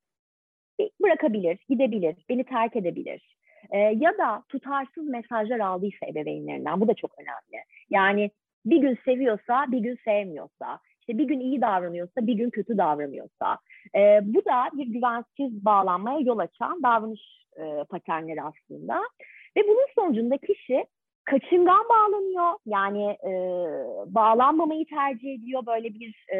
bırakabilir, 1.01 1.59
gidebilir, 1.69 2.15
beni 2.29 2.43
terk 2.43 2.75
edebilir. 2.75 3.35
E, 3.71 3.77
ya 3.77 4.17
da 4.17 4.43
tutarsız 4.49 5.07
mesajlar 5.07 5.59
aldıysa 5.59 6.05
ebeveynlerinden, 6.07 6.81
bu 6.81 6.87
da 6.87 6.93
çok 6.93 7.11
önemli. 7.19 7.63
Yani 7.89 8.31
bir 8.65 8.77
gün 8.77 8.97
seviyorsa, 9.05 9.65
bir 9.71 9.79
gün 9.79 9.97
sevmiyorsa, 10.05 10.79
işte 10.99 11.17
bir 11.17 11.23
gün 11.23 11.39
iyi 11.39 11.61
davranıyorsa, 11.61 12.27
bir 12.27 12.33
gün 12.33 12.49
kötü 12.49 12.77
davranıyorsa. 12.77 13.57
E, 13.95 14.19
bu 14.23 14.45
da 14.45 14.69
bir 14.73 14.87
güvensiz 14.87 15.65
bağlanmaya 15.65 16.19
yol 16.19 16.39
açan 16.39 16.83
davranış 16.83 17.21
e, 17.57 17.83
paternleri 17.89 18.41
aslında. 18.41 19.01
Ve 19.57 19.63
bunun 19.67 19.87
sonucunda 19.95 20.37
kişi 20.37 20.85
kaçıngan 21.25 21.85
bağlanıyor. 21.89 22.53
Yani 22.65 23.05
e, 23.05 23.31
bağlanmamayı 24.13 24.85
tercih 24.85 25.33
ediyor. 25.33 25.65
Böyle 25.65 25.93
bir 25.93 26.33
e, 26.33 26.39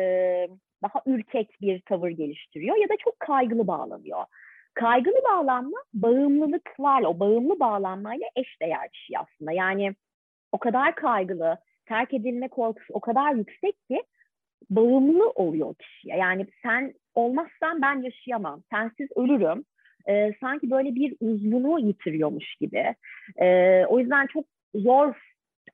daha 0.83 1.01
ürkek 1.05 1.49
bir 1.61 1.81
tavır 1.81 2.09
geliştiriyor 2.09 2.75
ya 2.75 2.89
da 2.89 2.93
çok 3.03 3.19
kaygılı 3.19 3.67
bağlanıyor. 3.67 4.25
Kaygılı 4.73 5.19
bağlanma 5.31 5.77
bağımlılıklarla, 5.93 7.09
o 7.09 7.19
bağımlı 7.19 7.59
bağlanmayla 7.59 8.27
eş 8.35 8.61
değer 8.61 8.89
bir 8.93 8.97
şey 8.97 9.17
aslında. 9.17 9.51
Yani 9.51 9.95
o 10.51 10.57
kadar 10.57 10.95
kaygılı, 10.95 11.57
terk 11.85 12.13
edilme 12.13 12.47
korkusu 12.47 12.93
o 12.93 12.99
kadar 12.99 13.33
yüksek 13.33 13.87
ki 13.87 14.03
bağımlı 14.69 15.29
oluyor 15.29 15.75
kişiye. 15.75 16.17
Yani 16.17 16.47
sen 16.63 16.93
olmazsan 17.15 17.81
ben 17.81 18.01
yaşayamam, 18.01 18.63
sensiz 18.71 19.09
ölürüm. 19.15 19.65
Ee, 20.09 20.33
sanki 20.41 20.71
böyle 20.71 20.95
bir 20.95 21.15
uzvunu 21.19 21.79
yitiriyormuş 21.79 22.55
gibi. 22.55 22.95
Ee, 23.37 23.85
o 23.85 23.99
yüzden 23.99 24.27
çok 24.27 24.45
zor 24.75 25.15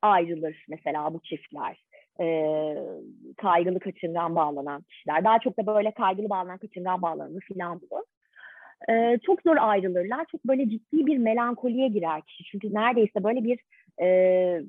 ayrılır 0.02 0.66
mesela 0.70 1.14
bu 1.14 1.20
çiftler. 1.20 1.86
Ee, 2.20 2.76
kaygılı 3.38 3.80
kaçıngan 3.80 4.36
bağlanan 4.36 4.82
kişiler. 4.82 5.24
Daha 5.24 5.40
çok 5.40 5.60
da 5.60 5.66
böyle 5.66 5.92
kaygılı 5.92 6.30
bağlanan 6.30 6.58
kaçıngan 6.58 7.02
bağlananı 7.02 7.40
filan 7.40 7.82
bu. 7.92 8.06
Ee, 8.90 9.20
çok 9.26 9.42
zor 9.42 9.58
ayrılırlar. 9.60 10.26
Çok 10.32 10.46
böyle 10.46 10.70
ciddi 10.70 11.06
bir 11.06 11.18
melankoliye 11.18 11.88
girer 11.88 12.22
kişi. 12.22 12.44
Çünkü 12.44 12.74
neredeyse 12.74 13.24
böyle 13.24 13.44
bir 13.44 13.60
e, 14.02 14.62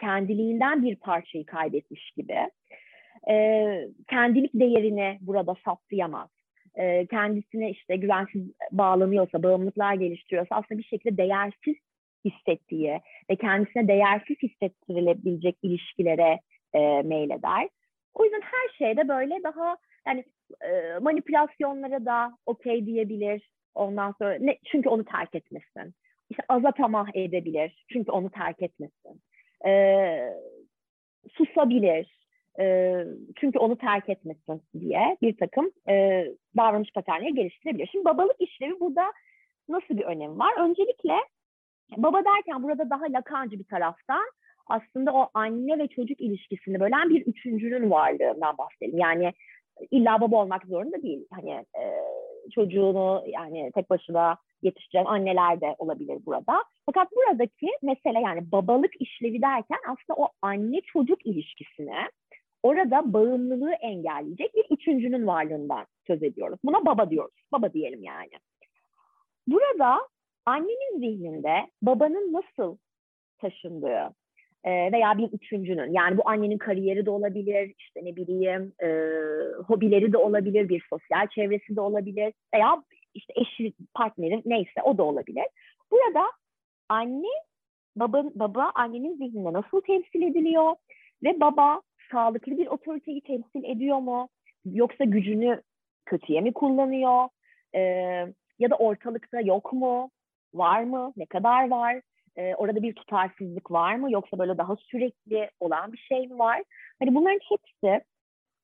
kendiliğinden 0.00 0.82
bir 0.82 0.96
parçayı 0.96 1.46
kaybetmiş 1.46 2.10
gibi 2.10 2.50
e, 3.30 3.88
kendilik 4.10 4.54
değerini 4.54 5.18
burada 5.20 5.54
saptayamaz. 5.64 6.28
E, 6.74 7.06
kendisine 7.06 7.70
işte 7.70 7.96
güvensiz 7.96 8.42
bağlanıyorsa, 8.72 9.42
bağımlılıklar 9.42 9.94
geliştiriyorsa 9.94 10.56
aslında 10.56 10.78
bir 10.78 10.84
şekilde 10.84 11.16
değersiz 11.16 11.74
hissettiği 12.24 13.00
ve 13.30 13.36
kendisine 13.36 13.88
değersiz 13.88 14.36
hissettirilebilecek 14.42 15.56
ilişkilere 15.62 16.40
e, 16.74 17.02
meyleder. 17.02 17.68
O 18.14 18.24
yüzden 18.24 18.40
her 18.40 18.78
şeyde 18.78 19.08
böyle 19.08 19.42
daha 19.44 19.76
yani 20.06 20.24
e, 20.60 20.98
manipülasyonlara 20.98 22.04
da 22.04 22.38
okey 22.46 22.86
diyebilir. 22.86 23.50
Ondan 23.74 24.14
sonra 24.18 24.36
ne, 24.40 24.58
çünkü 24.64 24.88
onu 24.88 25.04
terk 25.04 25.34
etmesin. 25.34 25.94
İşte 26.30 26.42
aza 26.48 26.72
tamah 26.72 27.08
edebilir. 27.14 27.84
Çünkü 27.92 28.10
onu 28.10 28.30
terk 28.30 28.62
etmesin. 28.62 29.22
E, 29.66 30.34
susabilir 31.32 32.24
e, 32.60 32.94
çünkü 33.36 33.58
onu 33.58 33.78
terk 33.78 34.08
etmesin 34.08 34.62
diye 34.80 35.16
bir 35.22 35.36
takım 35.36 35.70
e, 35.88 36.26
davranış 36.56 36.92
paternleri 36.92 37.34
geliştirebilir. 37.34 37.88
Şimdi 37.92 38.04
babalık 38.04 38.36
işlevi 38.38 38.80
burada 38.80 39.12
nasıl 39.68 39.96
bir 39.96 40.04
önemi 40.04 40.38
var? 40.38 40.68
Öncelikle 40.68 41.14
baba 41.96 42.24
derken 42.24 42.62
burada 42.62 42.90
daha 42.90 43.04
lakancı 43.04 43.58
bir 43.58 43.64
taraftan 43.64 44.24
aslında 44.66 45.12
o 45.12 45.30
anne 45.34 45.78
ve 45.78 45.88
çocuk 45.88 46.20
ilişkisini 46.20 46.80
bölen 46.80 47.10
bir 47.10 47.26
üçüncünün 47.26 47.90
varlığından 47.90 48.58
bahsedelim. 48.58 48.98
Yani 48.98 49.32
illa 49.90 50.20
baba 50.20 50.36
olmak 50.36 50.66
zorunda 50.66 51.02
değil. 51.02 51.26
Hani 51.30 51.50
e, 51.50 51.84
çocuğunu 52.54 53.24
yani 53.26 53.70
tek 53.74 53.90
başına 53.90 54.36
yetiştiren 54.62 55.04
anneler 55.04 55.60
de 55.60 55.74
olabilir 55.78 56.18
burada. 56.26 56.64
Fakat 56.86 57.08
buradaki 57.12 57.66
mesele 57.82 58.20
yani 58.20 58.52
babalık 58.52 59.00
işlevi 59.00 59.42
derken 59.42 59.78
aslında 59.82 60.16
o 60.16 60.28
anne 60.42 60.80
çocuk 60.80 61.26
ilişkisine 61.26 62.08
orada 62.62 63.12
bağımlılığı 63.12 63.72
engelleyecek 63.72 64.54
bir 64.54 64.64
üçüncünün 64.70 65.26
varlığından 65.26 65.86
söz 66.06 66.22
ediyoruz. 66.22 66.58
Buna 66.64 66.86
baba 66.86 67.10
diyoruz. 67.10 67.34
Baba 67.52 67.72
diyelim 67.72 68.02
yani. 68.02 68.30
Burada 69.46 69.98
annenin 70.46 70.98
zihninde 70.98 71.70
babanın 71.82 72.32
nasıl 72.32 72.76
taşındığı 73.38 74.14
e, 74.64 74.92
veya 74.92 75.18
bir 75.18 75.28
üçüncünün 75.32 75.92
yani 75.92 76.16
bu 76.16 76.28
annenin 76.28 76.58
kariyeri 76.58 77.06
de 77.06 77.10
olabilir, 77.10 77.74
işte 77.78 78.04
ne 78.04 78.16
bileyim 78.16 78.72
e, 78.82 78.88
hobileri 79.66 80.12
de 80.12 80.18
olabilir, 80.18 80.68
bir 80.68 80.86
sosyal 80.90 81.26
çevresi 81.28 81.76
de 81.76 81.80
olabilir 81.80 82.32
veya 82.54 82.82
işte 83.14 83.32
eşi, 83.36 83.72
partneri 83.94 84.42
neyse 84.44 84.82
o 84.84 84.98
da 84.98 85.02
olabilir. 85.02 85.44
Burada 85.90 86.24
anne 86.88 87.28
baba, 87.96 88.24
baba 88.34 88.72
annenin 88.74 89.16
zihninde 89.16 89.52
nasıl 89.52 89.80
temsil 89.80 90.22
ediliyor 90.22 90.74
ve 91.22 91.40
baba 91.40 91.82
sağlıklı 92.12 92.58
bir 92.58 92.66
otoriteyi 92.66 93.20
temsil 93.20 93.64
ediyor 93.64 93.98
mu? 93.98 94.28
Yoksa 94.64 95.04
gücünü 95.04 95.62
kötüye 96.06 96.40
mi 96.40 96.52
kullanıyor? 96.52 97.28
Ee, 97.74 97.80
ya 98.58 98.70
da 98.70 98.76
ortalıkta 98.76 99.40
yok 99.40 99.72
mu? 99.72 100.10
Var 100.54 100.84
mı? 100.84 101.12
Ne 101.16 101.26
kadar 101.26 101.70
var? 101.70 102.00
Ee, 102.36 102.54
orada 102.54 102.82
bir 102.82 102.94
tutarsızlık 102.94 103.70
var 103.70 103.94
mı? 103.94 104.12
Yoksa 104.12 104.38
böyle 104.38 104.58
daha 104.58 104.76
sürekli 104.76 105.50
olan 105.60 105.92
bir 105.92 105.98
şey 105.98 106.26
mi 106.26 106.38
var? 106.38 106.62
Hani 106.98 107.14
bunların 107.14 107.40
hepsi 107.48 108.04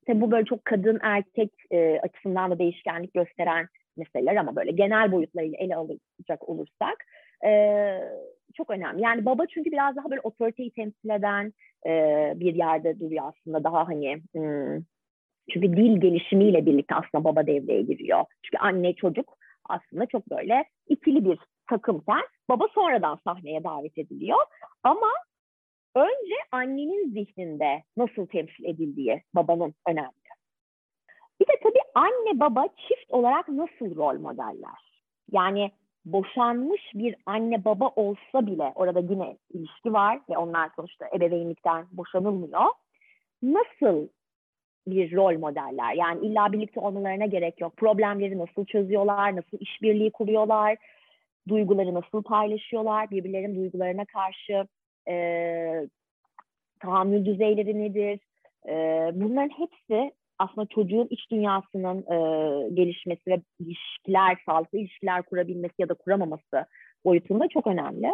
tabi 0.07 0.21
bu 0.21 0.31
böyle 0.31 0.45
çok 0.45 0.65
kadın 0.65 0.99
erkek 1.03 1.51
e, 1.71 2.01
açısından 2.01 2.51
da 2.51 2.59
değişkenlik 2.59 3.15
gösteren 3.15 3.69
meseleler 3.97 4.37
ama 4.37 4.57
böyle 4.57 4.71
genel 4.71 5.13
boyutlarıyla 5.13 5.59
ele 5.59 5.77
alacak 5.77 6.49
olursak 6.49 7.05
e, 7.47 7.51
çok 8.55 8.71
önemli. 8.71 9.03
Yani 9.03 9.25
baba 9.25 9.47
çünkü 9.47 9.73
biraz 9.73 9.97
daha 9.97 10.11
böyle 10.11 10.21
otoriteyi 10.21 10.71
temsil 10.71 11.11
eden 11.11 11.53
e, 11.87 11.93
bir 12.37 12.55
yerde 12.55 13.01
duruyor 13.01 13.25
aslında 13.29 13.65
daha 13.65 13.89
hani 13.89 14.23
hmm, 14.35 14.83
çünkü 15.51 15.77
dil 15.77 16.01
gelişimiyle 16.01 16.67
birlikte 16.67 16.95
aslında 16.95 17.25
baba 17.25 17.47
devreye 17.47 17.83
giriyor. 17.83 18.25
Çünkü 18.43 18.59
anne 18.59 18.95
çocuk 18.95 19.37
aslında 19.69 20.07
çok 20.07 20.31
böyle 20.31 20.65
ikili 20.89 21.25
bir 21.25 21.39
takımken 21.71 22.23
baba 22.49 22.69
sonradan 22.75 23.19
sahneye 23.25 23.65
davet 23.65 23.99
ediliyor. 23.99 24.39
Ama 24.83 25.11
önce 25.95 26.35
annenin 26.53 27.11
zihninde 27.11 27.83
nasıl 27.97 28.27
temsil 28.27 28.65
edildiği 28.65 29.23
babanın 29.35 29.75
önemli. 29.89 30.11
Bir 31.41 31.47
de 31.47 31.53
tabii 31.63 31.83
anne 31.95 32.41
baba 32.41 32.67
çift 32.69 33.11
olarak 33.11 33.49
nasıl 33.49 33.97
rol 33.97 34.21
modeller? 34.21 35.03
Yani 35.33 35.71
boşanmış 36.05 36.83
bir 36.95 37.17
anne 37.27 37.65
baba 37.65 37.89
olsa 37.89 38.47
bile 38.47 38.73
orada 38.75 39.01
yine 39.01 39.37
ilişki 39.51 39.93
var 39.93 40.21
ve 40.31 40.39
onlar 40.39 40.71
sonuçta 40.77 41.07
ebeveynlikten 41.17 41.87
boşanılmıyor. 41.93 42.67
Nasıl 43.43 44.09
bir 44.87 45.17
rol 45.17 45.39
modeller? 45.39 45.93
Yani 45.95 46.27
illa 46.27 46.53
birlikte 46.53 46.81
olmalarına 46.81 47.27
gerek 47.27 47.61
yok. 47.61 47.77
Problemleri 47.77 48.39
nasıl 48.39 48.65
çözüyorlar, 48.65 49.37
nasıl 49.37 49.59
işbirliği 49.61 50.11
kuruyorlar, 50.11 50.77
duyguları 51.51 51.95
nasıl 51.95 52.23
paylaşıyorlar, 52.23 53.11
birbirlerinin 53.11 53.57
duygularına 53.57 54.05
karşı 54.05 54.67
e, 55.09 55.15
tahammül 56.81 57.25
düzeyleri 57.25 57.79
nedir, 57.79 58.21
E, 58.69 58.73
bunların 59.15 59.51
hepsi 59.59 60.13
aslında 60.39 60.67
çocuğun 60.67 61.07
iç 61.11 61.31
dünyasının 61.31 61.99
e, 61.99 62.17
gelişmesi 62.75 63.23
ve 63.27 63.41
ilişkiler, 63.61 64.39
sağlıklı 64.47 64.79
ilişkiler 64.79 65.23
kurabilmesi 65.23 65.75
ya 65.79 65.89
da 65.89 65.95
kuramaması 65.95 66.67
boyutunda 67.05 67.49
çok 67.49 67.67
önemli. 67.67 68.11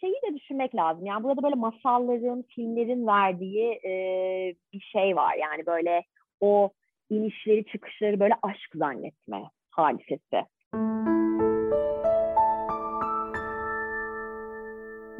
Şeyi 0.00 0.14
de 0.14 0.34
düşünmek 0.34 0.74
lazım. 0.74 1.06
Yani 1.06 1.24
burada 1.24 1.42
böyle 1.42 1.54
masalların, 1.54 2.42
filmlerin 2.42 3.06
verdiği 3.06 3.80
e, 3.84 3.92
bir 4.72 4.80
şey 4.80 5.16
var. 5.16 5.34
Yani 5.34 5.66
böyle 5.66 6.02
o 6.40 6.70
inişleri, 7.10 7.64
çıkışları 7.64 8.20
böyle 8.20 8.34
aşk 8.42 8.70
zannetme 8.74 9.42
hadisesi. 9.70 10.44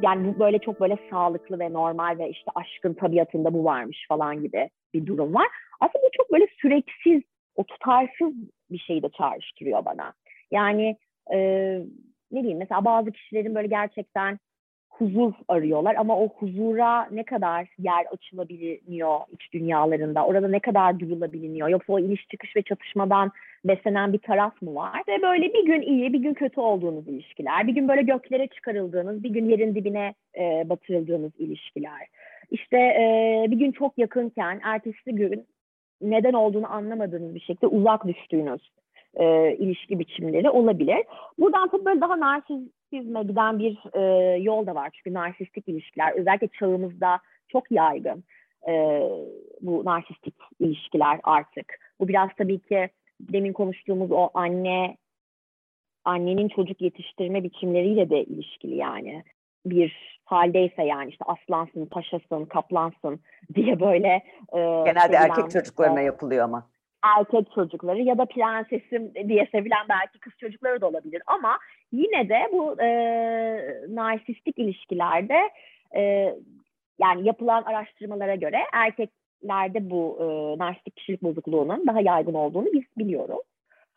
Yani 0.02 0.38
böyle 0.38 0.58
çok 0.58 0.80
böyle 0.80 0.98
sağlıklı 1.10 1.58
ve 1.58 1.72
normal 1.72 2.18
ve 2.18 2.30
işte 2.30 2.50
aşkın 2.54 2.94
tabiatında 2.94 3.54
bu 3.54 3.64
varmış 3.64 4.06
falan 4.08 4.42
gibi 4.42 4.70
bir 4.94 5.06
durum 5.06 5.34
var. 5.34 5.46
Aslında 5.80 6.04
bu 6.04 6.10
çok 6.16 6.32
böyle 6.32 6.46
süreksiz, 6.60 7.22
o 7.56 7.64
tutarsız 7.64 8.34
bir 8.70 8.78
şeyi 8.78 9.02
de 9.02 9.08
çağrıştırıyor 9.08 9.84
bana. 9.84 10.12
Yani 10.50 10.96
e, 11.32 11.38
ne 12.32 12.40
bileyim 12.40 12.58
mesela 12.58 12.84
bazı 12.84 13.12
kişilerin 13.12 13.54
böyle 13.54 13.68
gerçekten 13.68 14.38
huzur 14.98 15.32
arıyorlar 15.48 15.94
ama 15.94 16.18
o 16.18 16.28
huzura 16.28 17.08
ne 17.10 17.22
kadar 17.24 17.68
yer 17.78 18.04
açılabiliyor 18.12 19.18
iç 19.32 19.52
dünyalarında, 19.52 20.26
orada 20.26 20.48
ne 20.48 20.60
kadar 20.60 21.00
durulabiliyor 21.00 21.68
yoksa 21.68 21.92
o 21.92 21.98
iniş 21.98 22.28
çıkış 22.28 22.56
ve 22.56 22.62
çatışmadan 22.62 23.32
beslenen 23.64 24.12
bir 24.12 24.18
taraf 24.18 24.62
mı 24.62 24.74
var? 24.74 25.02
Ve 25.08 25.22
böyle 25.22 25.54
bir 25.54 25.66
gün 25.66 25.82
iyi, 25.82 26.12
bir 26.12 26.18
gün 26.18 26.34
kötü 26.34 26.60
olduğunuz 26.60 27.08
ilişkiler, 27.08 27.66
bir 27.66 27.72
gün 27.72 27.88
böyle 27.88 28.02
göklere 28.02 28.46
çıkarıldığınız, 28.46 29.24
bir 29.24 29.30
gün 29.30 29.48
yerin 29.48 29.74
dibine 29.74 30.14
e, 30.38 30.68
batırıldığınız 30.68 31.32
ilişkiler. 31.38 32.06
İşte 32.50 32.76
e, 32.76 33.46
bir 33.48 33.56
gün 33.56 33.72
çok 33.72 33.98
yakınken, 33.98 34.60
ertesi 34.64 35.14
gün 35.14 35.46
neden 36.02 36.32
olduğunu 36.32 36.72
anlamadığınız 36.72 37.34
bir 37.34 37.40
şekilde 37.40 37.66
uzak 37.66 38.06
düştüğünüz 38.06 38.70
e, 39.14 39.56
ilişki 39.56 39.98
biçimleri 39.98 40.50
olabilir. 40.50 41.04
Buradan 41.38 41.68
tabii 41.68 41.84
böyle 41.84 42.00
daha 42.00 42.16
narsizme 42.92 43.22
giden 43.22 43.58
bir 43.58 43.78
e, 43.94 44.36
yol 44.36 44.66
da 44.66 44.74
var. 44.74 44.90
Çünkü 44.92 45.14
narsistik 45.14 45.68
ilişkiler 45.68 46.12
özellikle 46.12 46.48
çağımızda 46.48 47.20
çok 47.48 47.70
yaygın 47.70 48.24
e, 48.68 49.02
bu 49.60 49.84
narsistik 49.84 50.34
ilişkiler 50.60 51.20
artık. 51.22 51.78
Bu 52.00 52.08
biraz 52.08 52.30
tabii 52.38 52.58
ki 52.58 52.88
demin 53.20 53.52
konuştuğumuz 53.52 54.10
o 54.12 54.30
anne 54.34 54.96
annenin 56.04 56.48
çocuk 56.48 56.80
yetiştirme 56.80 57.44
biçimleriyle 57.44 58.10
de 58.10 58.24
ilişkili 58.24 58.76
yani. 58.76 59.24
Bir 59.66 60.20
haldeyse 60.24 60.82
yani 60.82 61.10
işte 61.10 61.24
aslansın, 61.24 61.86
paşasın, 61.86 62.44
kaplansın 62.44 63.20
diye 63.54 63.80
böyle 63.80 64.22
e, 64.52 64.58
genelde 64.58 65.16
erkek 65.16 65.50
çocuklarına 65.50 66.00
yapılıyor 66.00 66.44
ama 66.44 66.68
erkek 67.18 67.52
çocukları 67.54 68.02
ya 68.02 68.18
da 68.18 68.24
prensesim 68.24 69.14
diye 69.14 69.48
sevilen 69.52 69.86
belki 69.88 70.18
kız 70.20 70.32
çocukları 70.40 70.80
da 70.80 70.86
olabilir 70.86 71.22
ama 71.26 71.58
yine 71.92 72.28
de 72.28 72.38
bu 72.52 72.82
e, 72.82 72.88
narsistik 73.88 74.58
ilişkilerde 74.58 75.38
e, 75.96 76.34
yani 76.98 77.26
yapılan 77.26 77.62
araştırmalara 77.62 78.34
göre 78.34 78.58
erkeklerde 78.72 79.90
bu 79.90 80.18
e, 80.20 80.58
narsistik 80.58 80.96
kişilik 80.96 81.22
bozukluğunun 81.22 81.86
daha 81.86 82.00
yaygın 82.00 82.34
olduğunu 82.34 82.66
biz 82.72 82.84
biliyoruz. 82.98 83.44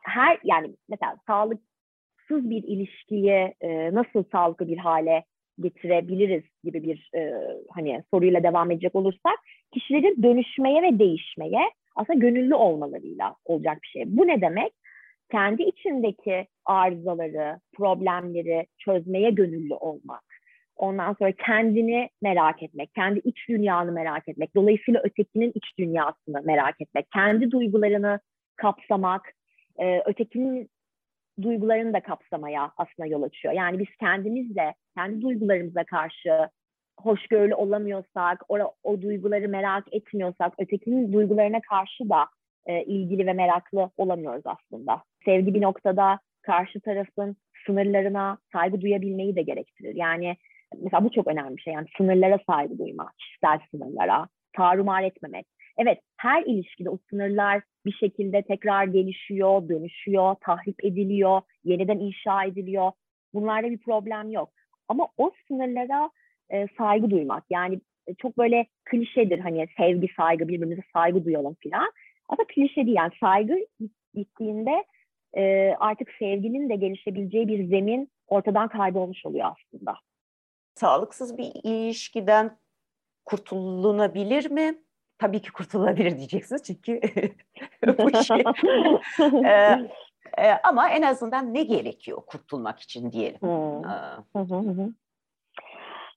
Her 0.04 0.40
yani 0.44 0.72
mesela 0.90 1.16
sağlıksız 1.28 2.50
bir 2.50 2.64
ilişkiyi 2.64 3.54
e, 3.62 3.94
nasıl 3.94 4.24
sağlıklı 4.32 4.68
bir 4.68 4.78
hale 4.78 5.24
getirebiliriz 5.60 6.44
gibi 6.64 6.84
bir 6.84 7.10
e, 7.16 7.34
hani 7.70 8.04
soruyla 8.12 8.44
devam 8.44 8.72
edecek 8.72 8.96
olursak 8.96 9.40
kişilerin 9.74 10.24
dönüşmeye 10.24 10.82
ve 10.82 11.00
değişmeye 11.00 11.62
aslında 11.96 12.20
gönüllü 12.20 12.56
olmalarıyla 12.56 13.36
olacak 13.46 13.78
bir 13.84 13.88
şey. 13.88 14.04
Bu 14.08 14.28
ne 14.28 14.42
demek? 14.42 14.74
Kendi 15.32 15.64
içindeki 15.64 16.48
arızaları, 16.66 17.60
problemleri 17.74 18.68
çözmeye 18.78 19.30
gönüllü 19.30 19.74
olmak. 19.74 20.24
Ondan 20.76 21.14
sonra 21.14 21.32
kendini 21.32 22.10
merak 22.22 22.64
etmek, 22.64 22.96
kendi 22.96 23.20
iç 23.20 23.50
dünyanı 23.50 23.92
merak 23.92 24.28
etmek, 24.28 24.56
dolayısıyla 24.56 25.02
ötekinin 25.04 25.52
iç 25.56 25.78
dünyasını 25.80 26.42
merak 26.44 26.82
etmek, 26.82 27.12
kendi 27.12 27.52
duygularını 27.52 28.20
kapsamak, 28.56 29.34
e, 29.80 30.02
ötekinin 30.06 30.70
duygularını 31.42 31.94
da 31.94 32.00
kapsamaya 32.00 32.72
aslında 32.78 33.08
yol 33.08 33.24
açıyor. 33.24 33.54
Yani 33.54 33.80
biz 33.80 33.98
kendimizle, 34.00 34.74
kendi 34.96 35.22
duygularımıza 35.22 35.84
karşı 35.84 36.50
hoşgörülü 37.00 37.56
olamıyorsak, 37.56 38.44
o, 38.50 38.58
o 38.84 39.02
duyguları 39.02 39.50
merak 39.50 39.94
etmiyorsak, 39.94 40.54
ötekinin 40.58 41.14
duygularına 41.14 41.62
karşı 41.70 42.10
da 42.10 42.26
e, 42.66 42.84
ilgili 42.84 43.28
ve 43.28 43.34
meraklı 43.34 43.90
olamıyoruz 43.98 44.44
aslında. 44.46 45.04
Sevgi 45.26 45.54
bir 45.54 45.62
noktada 45.62 46.20
karşı 46.42 46.80
tarafın 46.82 47.36
sınırlarına 47.66 48.38
saygı 48.52 48.82
duyabilmeyi 48.82 49.36
de 49.36 49.42
gerektirir. 49.42 49.96
Yani 49.96 50.36
mesela 50.82 51.04
bu 51.04 51.12
çok 51.12 51.28
önemli 51.28 51.58
bir 51.58 51.62
şey. 51.62 51.74
Yani 51.74 51.88
sınırlara 51.98 52.40
saygı 52.50 52.78
duyma, 52.78 53.12
kişisel 53.18 53.60
sınırlara, 53.72 54.28
tarumar 54.54 55.04
etmemek. 55.04 55.46
Evet, 55.78 56.00
her 56.18 56.44
ilişkide 56.44 56.90
o 56.90 56.98
sınırlar 57.10 57.62
bir 57.86 57.92
şekilde 57.92 58.42
tekrar 58.42 58.86
gelişiyor, 58.86 59.70
dönüşüyor, 59.70 60.36
tahrip 60.42 60.86
ediliyor, 60.86 61.42
yeniden 61.64 62.00
inşa 62.00 62.44
ediliyor. 62.44 62.92
Bunlarda 63.34 63.72
bir 63.72 63.78
problem 63.78 64.32
yok. 64.32 64.50
Ama 64.88 65.08
o 65.18 65.32
sınırlara 65.48 66.10
e, 66.50 66.68
saygı 66.78 67.10
duymak. 67.10 67.44
Yani 67.50 67.82
e, 68.08 68.14
çok 68.14 68.38
böyle 68.38 68.66
klişedir 68.86 69.40
hani 69.40 69.68
sevgi, 69.78 70.08
saygı, 70.18 70.48
birbirimize 70.48 70.82
saygı 70.94 71.26
duyalım 71.26 71.56
filan. 71.60 71.92
Ama 72.30 72.44
klişe 72.48 72.86
değil 72.86 72.98
yani 72.98 73.12
saygı 73.20 73.56
gittiğinde 74.14 74.84
e, 75.38 75.76
artık 75.80 76.12
sevginin 76.20 76.70
de 76.70 76.76
gelişebileceği 76.76 77.48
bir 77.48 77.68
zemin 77.68 78.12
ortadan 78.28 78.68
kaybolmuş 78.68 79.26
oluyor 79.26 79.52
aslında. 79.52 79.96
Sağlıksız 80.76 81.38
bir 81.38 81.52
ilişkiden 81.64 82.58
kurtulunabilir 83.26 84.52
mi? 84.52 84.80
Tabii 85.18 85.42
ki 85.42 85.52
kurtulabilir 85.52 86.18
diyeceksiniz 86.18 86.64
çünkü 86.64 87.02
bu 87.88 88.24
şey. 88.24 88.44
ee, 89.46 89.90
e, 90.38 90.52
ama 90.64 90.90
en 90.90 91.02
azından 91.02 91.54
ne 91.54 91.64
gerekiyor 91.64 92.22
kurtulmak 92.28 92.80
için 92.80 93.12
diyelim. 93.12 93.42
Hmm. 93.42 93.84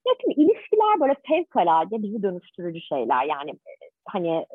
Ya 0.06 0.14
şimdi 0.20 0.40
ilişkiler 0.40 1.00
böyle 1.00 1.14
fevkalade 1.28 2.02
bizi 2.02 2.22
dönüştürücü 2.22 2.80
şeyler. 2.80 3.24
Yani 3.24 3.50
e, 3.50 3.72
hani 4.04 4.46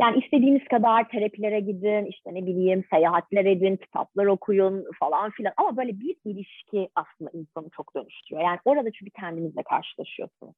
yani 0.00 0.18
istediğiniz 0.18 0.64
kadar 0.64 1.08
terapilere 1.08 1.60
gidin, 1.60 2.04
işte 2.04 2.34
ne 2.34 2.46
bileyim 2.46 2.84
seyahatler 2.90 3.44
edin, 3.44 3.76
kitaplar 3.76 4.26
okuyun 4.26 4.84
falan 5.00 5.30
filan. 5.30 5.52
Ama 5.56 5.76
böyle 5.76 6.00
bir 6.00 6.16
ilişki 6.24 6.88
aslında 6.94 7.30
insanı 7.34 7.70
çok 7.76 7.94
dönüştürüyor. 7.94 8.46
Yani 8.46 8.58
orada 8.64 8.92
çünkü 8.92 9.10
kendinizle 9.10 9.62
karşılaşıyorsunuz. 9.62 10.54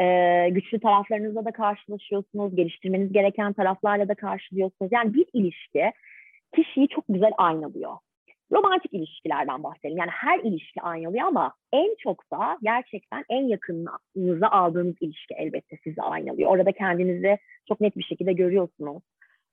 Ee, 0.00 0.48
güçlü 0.50 0.80
taraflarınızla 0.80 1.44
da 1.44 1.52
karşılaşıyorsunuz, 1.52 2.56
geliştirmeniz 2.56 3.12
gereken 3.12 3.52
taraflarla 3.52 4.08
da 4.08 4.14
karşılıyorsunuz. 4.14 4.92
Yani 4.92 5.14
bir 5.14 5.26
ilişki 5.32 5.92
kişiyi 6.54 6.88
çok 6.88 7.04
güzel 7.08 7.32
aynalıyor 7.38 7.92
romantik 8.52 8.94
ilişkilerden 8.94 9.62
bahsedelim. 9.62 9.98
Yani 9.98 10.10
her 10.10 10.38
ilişki 10.38 10.80
aynı 10.80 11.08
oluyor 11.08 11.26
ama 11.26 11.54
en 11.72 11.94
çok 11.98 12.30
da 12.32 12.58
gerçekten 12.62 13.24
en 13.28 13.42
yakınınıza 13.42 14.48
aldığınız 14.48 14.94
ilişki 15.00 15.34
elbette 15.34 15.76
sizi 15.84 16.02
aynalıyor. 16.02 16.50
Orada 16.50 16.72
kendinizi 16.72 17.38
çok 17.68 17.80
net 17.80 17.96
bir 17.96 18.02
şekilde 18.02 18.32
görüyorsunuz. 18.32 19.02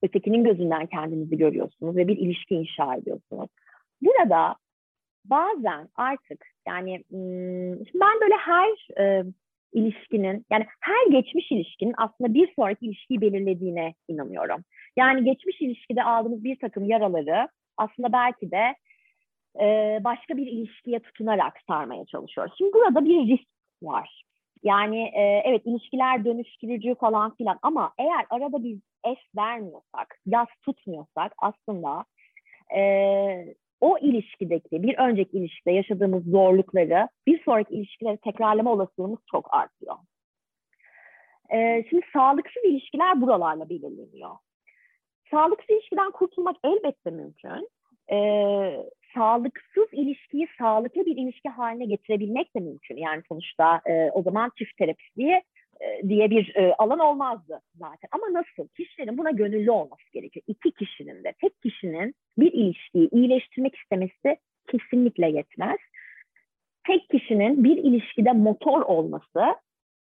Ötekinin 0.03 0.43
gözünden 0.43 0.85
kendinizi 0.85 1.37
görüyorsunuz 1.37 1.95
ve 1.95 2.07
bir 2.07 2.17
ilişki 2.17 2.55
inşa 2.55 2.95
ediyorsunuz. 2.95 3.49
Burada 4.01 4.55
bazen 5.25 5.89
artık 5.95 6.45
yani 6.67 7.03
hmm, 7.09 7.79
ben 8.01 8.21
böyle 8.21 8.35
her 8.37 8.99
e, 8.99 9.23
ilişkinin 9.73 10.45
yani 10.51 10.65
her 10.79 11.11
geçmiş 11.11 11.51
ilişkinin 11.51 11.93
aslında 11.97 12.33
bir 12.33 12.53
sonraki 12.55 12.85
ilişkiyi 12.85 13.21
belirlediğine 13.21 13.93
inanıyorum. 14.07 14.63
Yani 14.97 15.23
geçmiş 15.23 15.61
ilişkide 15.61 16.03
aldığımız 16.03 16.43
bir 16.43 16.59
takım 16.59 16.85
yaraları 16.85 17.47
aslında 17.77 18.13
belki 18.13 18.51
de 18.51 18.75
e, 19.61 19.99
başka 20.03 20.37
bir 20.37 20.47
ilişkiye 20.47 20.99
tutunarak 20.99 21.53
sarmaya 21.67 22.05
çalışıyoruz. 22.05 22.53
Şimdi 22.57 22.73
burada 22.73 23.05
bir 23.05 23.27
risk 23.27 23.47
var. 23.83 24.23
Yani 24.63 25.01
e, 25.01 25.41
evet 25.45 25.61
ilişkiler 25.65 26.25
dönüştürücü 26.25 26.95
falan 26.95 27.35
filan 27.35 27.59
ama 27.61 27.93
eğer 27.99 28.25
arada 28.29 28.63
bir 28.63 28.79
es 29.03 29.17
vermiyorsak, 29.37 30.19
yaz 30.25 30.47
tutmuyorsak 30.61 31.33
aslında 31.37 32.05
e, 32.77 32.81
o 33.81 33.97
ilişkideki 33.97 34.83
bir 34.83 34.97
önceki 34.97 35.37
ilişkide 35.37 35.71
yaşadığımız 35.71 36.25
zorlukları 36.25 37.07
bir 37.27 37.43
sonraki 37.43 37.75
ilişkileri 37.75 38.17
tekrarlama 38.17 38.71
olasılığımız 38.71 39.19
çok 39.31 39.53
artıyor. 39.53 39.95
E, 41.53 41.85
şimdi 41.89 42.05
sağlıksız 42.13 42.63
ilişkiler 42.63 43.21
buralarla 43.21 43.69
belirleniyor. 43.69 44.35
Sağlıksız 45.31 45.69
ilişkiden 45.69 46.11
kurtulmak 46.11 46.55
elbette 46.63 47.11
mümkün. 47.11 47.69
E, 48.11 48.17
sağlıksız 49.15 49.87
ilişkiyi 49.91 50.47
sağlıklı 50.57 51.05
bir 51.05 51.17
ilişki 51.17 51.49
haline 51.49 51.85
getirebilmek 51.85 52.55
de 52.55 52.59
mümkün. 52.59 52.97
Yani 52.97 53.21
sonuçta 53.29 53.81
e, 53.85 54.11
o 54.11 54.23
zaman 54.23 54.51
çift 54.57 54.77
terapistliği 54.77 55.41
e, 55.81 56.09
diye 56.09 56.29
bir 56.29 56.55
e, 56.55 56.73
alan 56.73 56.99
olmazdı 56.99 57.61
zaten. 57.75 58.09
Ama 58.11 58.33
nasıl? 58.33 58.67
Kişilerin 58.77 59.17
buna 59.17 59.31
gönüllü 59.31 59.71
olması 59.71 60.03
gerekiyor. 60.13 60.43
İki 60.47 60.71
kişinin 60.71 61.23
de, 61.23 61.33
tek 61.41 61.61
kişinin 61.61 62.15
bir 62.37 62.53
ilişkiyi 62.53 63.09
iyileştirmek 63.11 63.75
istemesi 63.75 64.37
kesinlikle 64.71 65.29
yetmez. 65.29 65.79
Tek 66.87 67.09
kişinin 67.09 67.63
bir 67.63 67.77
ilişkide 67.77 68.31
motor 68.31 68.81
olması 68.81 69.55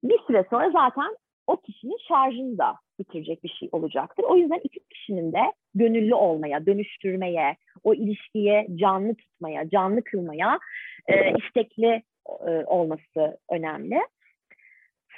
bir 0.03 0.19
süre 0.27 0.45
sonra 0.49 0.71
zaten 0.71 1.17
o 1.47 1.57
kişinin 1.57 1.97
şarjını 2.07 2.57
da 2.57 2.75
bitirecek 2.99 3.43
bir 3.43 3.49
şey 3.49 3.69
olacaktır. 3.71 4.23
O 4.23 4.35
yüzden 4.35 4.59
iki 4.63 4.79
kişinin 4.79 5.33
de 5.33 5.53
gönüllü 5.75 6.15
olmaya, 6.15 6.65
dönüştürmeye, 6.65 7.57
o 7.83 7.93
ilişkiye 7.93 8.67
canlı 8.75 9.15
tutmaya, 9.15 9.69
canlı 9.69 10.03
kılmaya 10.03 10.59
e, 11.07 11.33
istekli 11.37 12.03
e, 12.47 12.51
olması 12.65 13.37
önemli. 13.49 13.99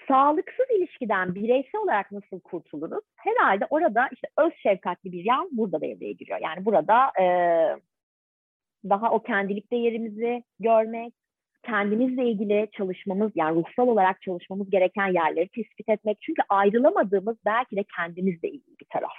Sağlıksız 0.08 0.66
ilişkiden 0.78 1.36
bireysel 1.36 1.82
olarak 1.82 2.12
nasıl 2.12 2.40
kurtuluruz? 2.40 3.04
Herhalde 3.16 3.66
orada 3.70 4.10
işte 4.14 4.28
öz 4.38 4.54
şefkatli 4.64 5.12
bir 5.12 5.26
yan 5.26 5.50
burada 5.52 5.82
devreye 5.82 6.14
giriyor. 6.14 6.40
Yani 6.42 6.66
burada 6.66 7.12
e, 7.22 7.26
daha 8.90 9.12
o 9.12 9.24
kendilik 9.24 9.72
değerimizi 9.72 10.44
görmek, 10.60 11.14
kendimizle 11.64 12.30
ilgili 12.30 12.68
çalışmamız 12.78 13.32
yani 13.36 13.56
ruhsal 13.56 13.88
olarak 13.88 14.22
çalışmamız 14.22 14.70
gereken 14.70 15.08
yerleri 15.08 15.50
tespit 15.50 15.90
etmek. 15.90 16.18
Çünkü 16.22 16.42
ayrılamadığımız 16.50 17.38
belki 17.46 17.76
de 17.76 17.84
kendimizle 17.96 18.48
ilgili 18.48 18.80
bir 18.82 18.88
taraf. 18.90 19.18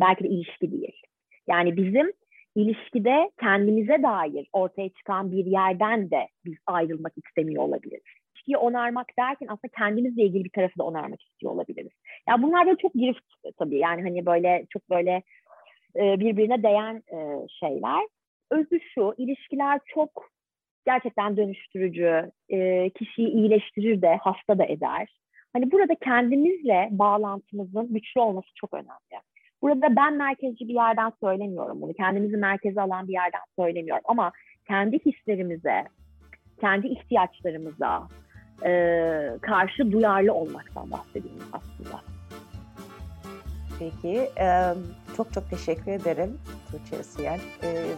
Belki 0.00 0.24
de 0.24 0.28
ilişki 0.28 0.72
değil. 0.72 1.02
Yani 1.48 1.76
bizim 1.76 2.12
ilişkide 2.54 3.30
kendimize 3.40 4.02
dair 4.02 4.48
ortaya 4.52 4.88
çıkan 4.88 5.32
bir 5.32 5.46
yerden 5.46 6.10
de 6.10 6.28
biz 6.44 6.54
ayrılmak 6.66 7.12
istemiyor 7.24 7.62
olabiliriz. 7.62 8.02
İlişkiyi 8.34 8.56
onarmak 8.56 9.06
derken 9.18 9.46
aslında 9.46 9.72
kendimizle 9.78 10.22
ilgili 10.22 10.44
bir 10.44 10.50
tarafı 10.50 10.78
da 10.78 10.84
onarmak 10.84 11.22
istiyor 11.22 11.52
olabiliriz. 11.52 11.92
Ya 12.02 12.12
yani 12.28 12.42
bunlar 12.42 12.66
da 12.66 12.76
çok 12.76 12.94
girift 12.94 13.24
tabii. 13.58 13.78
Yani 13.78 14.02
hani 14.02 14.26
böyle 14.26 14.66
çok 14.70 14.90
böyle 14.90 15.22
birbirine 15.94 16.62
değen 16.62 17.02
şeyler. 17.48 18.06
Özü 18.50 18.80
şu, 18.94 19.14
ilişkiler 19.18 19.80
çok 19.86 20.30
gerçekten 20.86 21.36
dönüştürücü, 21.36 22.30
e, 22.48 22.90
kişiyi 22.90 23.28
iyileştirir 23.28 24.02
de, 24.02 24.18
hasta 24.22 24.58
da 24.58 24.64
eder. 24.64 25.08
Hani 25.52 25.72
burada 25.72 25.94
kendimizle 25.94 26.88
bağlantımızın 26.90 27.94
güçlü 27.94 28.20
olması 28.20 28.48
çok 28.54 28.74
önemli. 28.74 29.22
Burada 29.62 29.96
ben 29.96 30.14
merkezci 30.14 30.68
bir 30.68 30.74
yerden 30.74 31.12
söylemiyorum 31.20 31.80
bunu. 31.82 31.92
Kendimizi 31.92 32.36
merkeze 32.36 32.80
alan 32.80 33.08
bir 33.08 33.12
yerden 33.12 33.40
söylemiyorum. 33.58 34.02
Ama 34.04 34.32
kendi 34.68 34.98
hislerimize, 34.98 35.84
kendi 36.60 36.86
ihtiyaçlarımıza 36.86 38.08
e, 38.66 38.70
karşı 39.42 39.92
duyarlı 39.92 40.32
olmaktan 40.32 40.90
bahsediyorum 40.90 41.48
aslında. 41.52 42.00
Peki, 43.78 44.28
çok 45.16 45.32
çok 45.32 45.50
teşekkür 45.50 45.92
ederim 45.92 46.38
Tuğçe 46.70 47.02
Siyel 47.02 47.40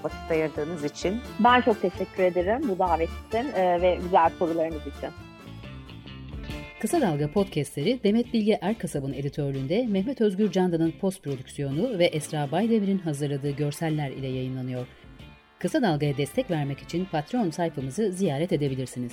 vakit 0.02 0.31
ayırdığınız 0.31 0.85
için. 0.85 1.20
Ben 1.40 1.61
çok 1.61 1.83
teşekkür 1.83 2.22
ederim 2.22 2.68
bu 2.68 2.78
davet 2.78 3.09
için 3.28 3.52
ve 3.54 3.98
güzel 4.02 4.31
sorularınız 4.38 4.83
için. 4.83 5.11
Kısa 6.81 7.00
Dalga 7.00 7.33
podcastleri 7.33 8.00
Demet 8.04 8.33
Bilge 8.33 8.59
Erkasab'ın 8.61 9.12
editörlüğünde 9.12 9.87
Mehmet 9.87 10.20
Özgür 10.20 10.52
Candan'ın 10.52 10.94
post 11.00 11.22
prodüksiyonu 11.22 11.98
ve 11.98 12.04
Esra 12.04 12.50
Baydemir'in 12.50 12.98
hazırladığı 12.98 13.50
görseller 13.50 14.11
ile 14.11 14.26
yayınlanıyor. 14.26 14.87
Kısa 15.59 15.83
Dalga'ya 15.83 16.16
destek 16.16 16.50
vermek 16.50 16.78
için 16.78 17.04
Patreon 17.04 17.50
sayfamızı 17.50 18.12
ziyaret 18.12 18.52
edebilirsiniz. 18.52 19.12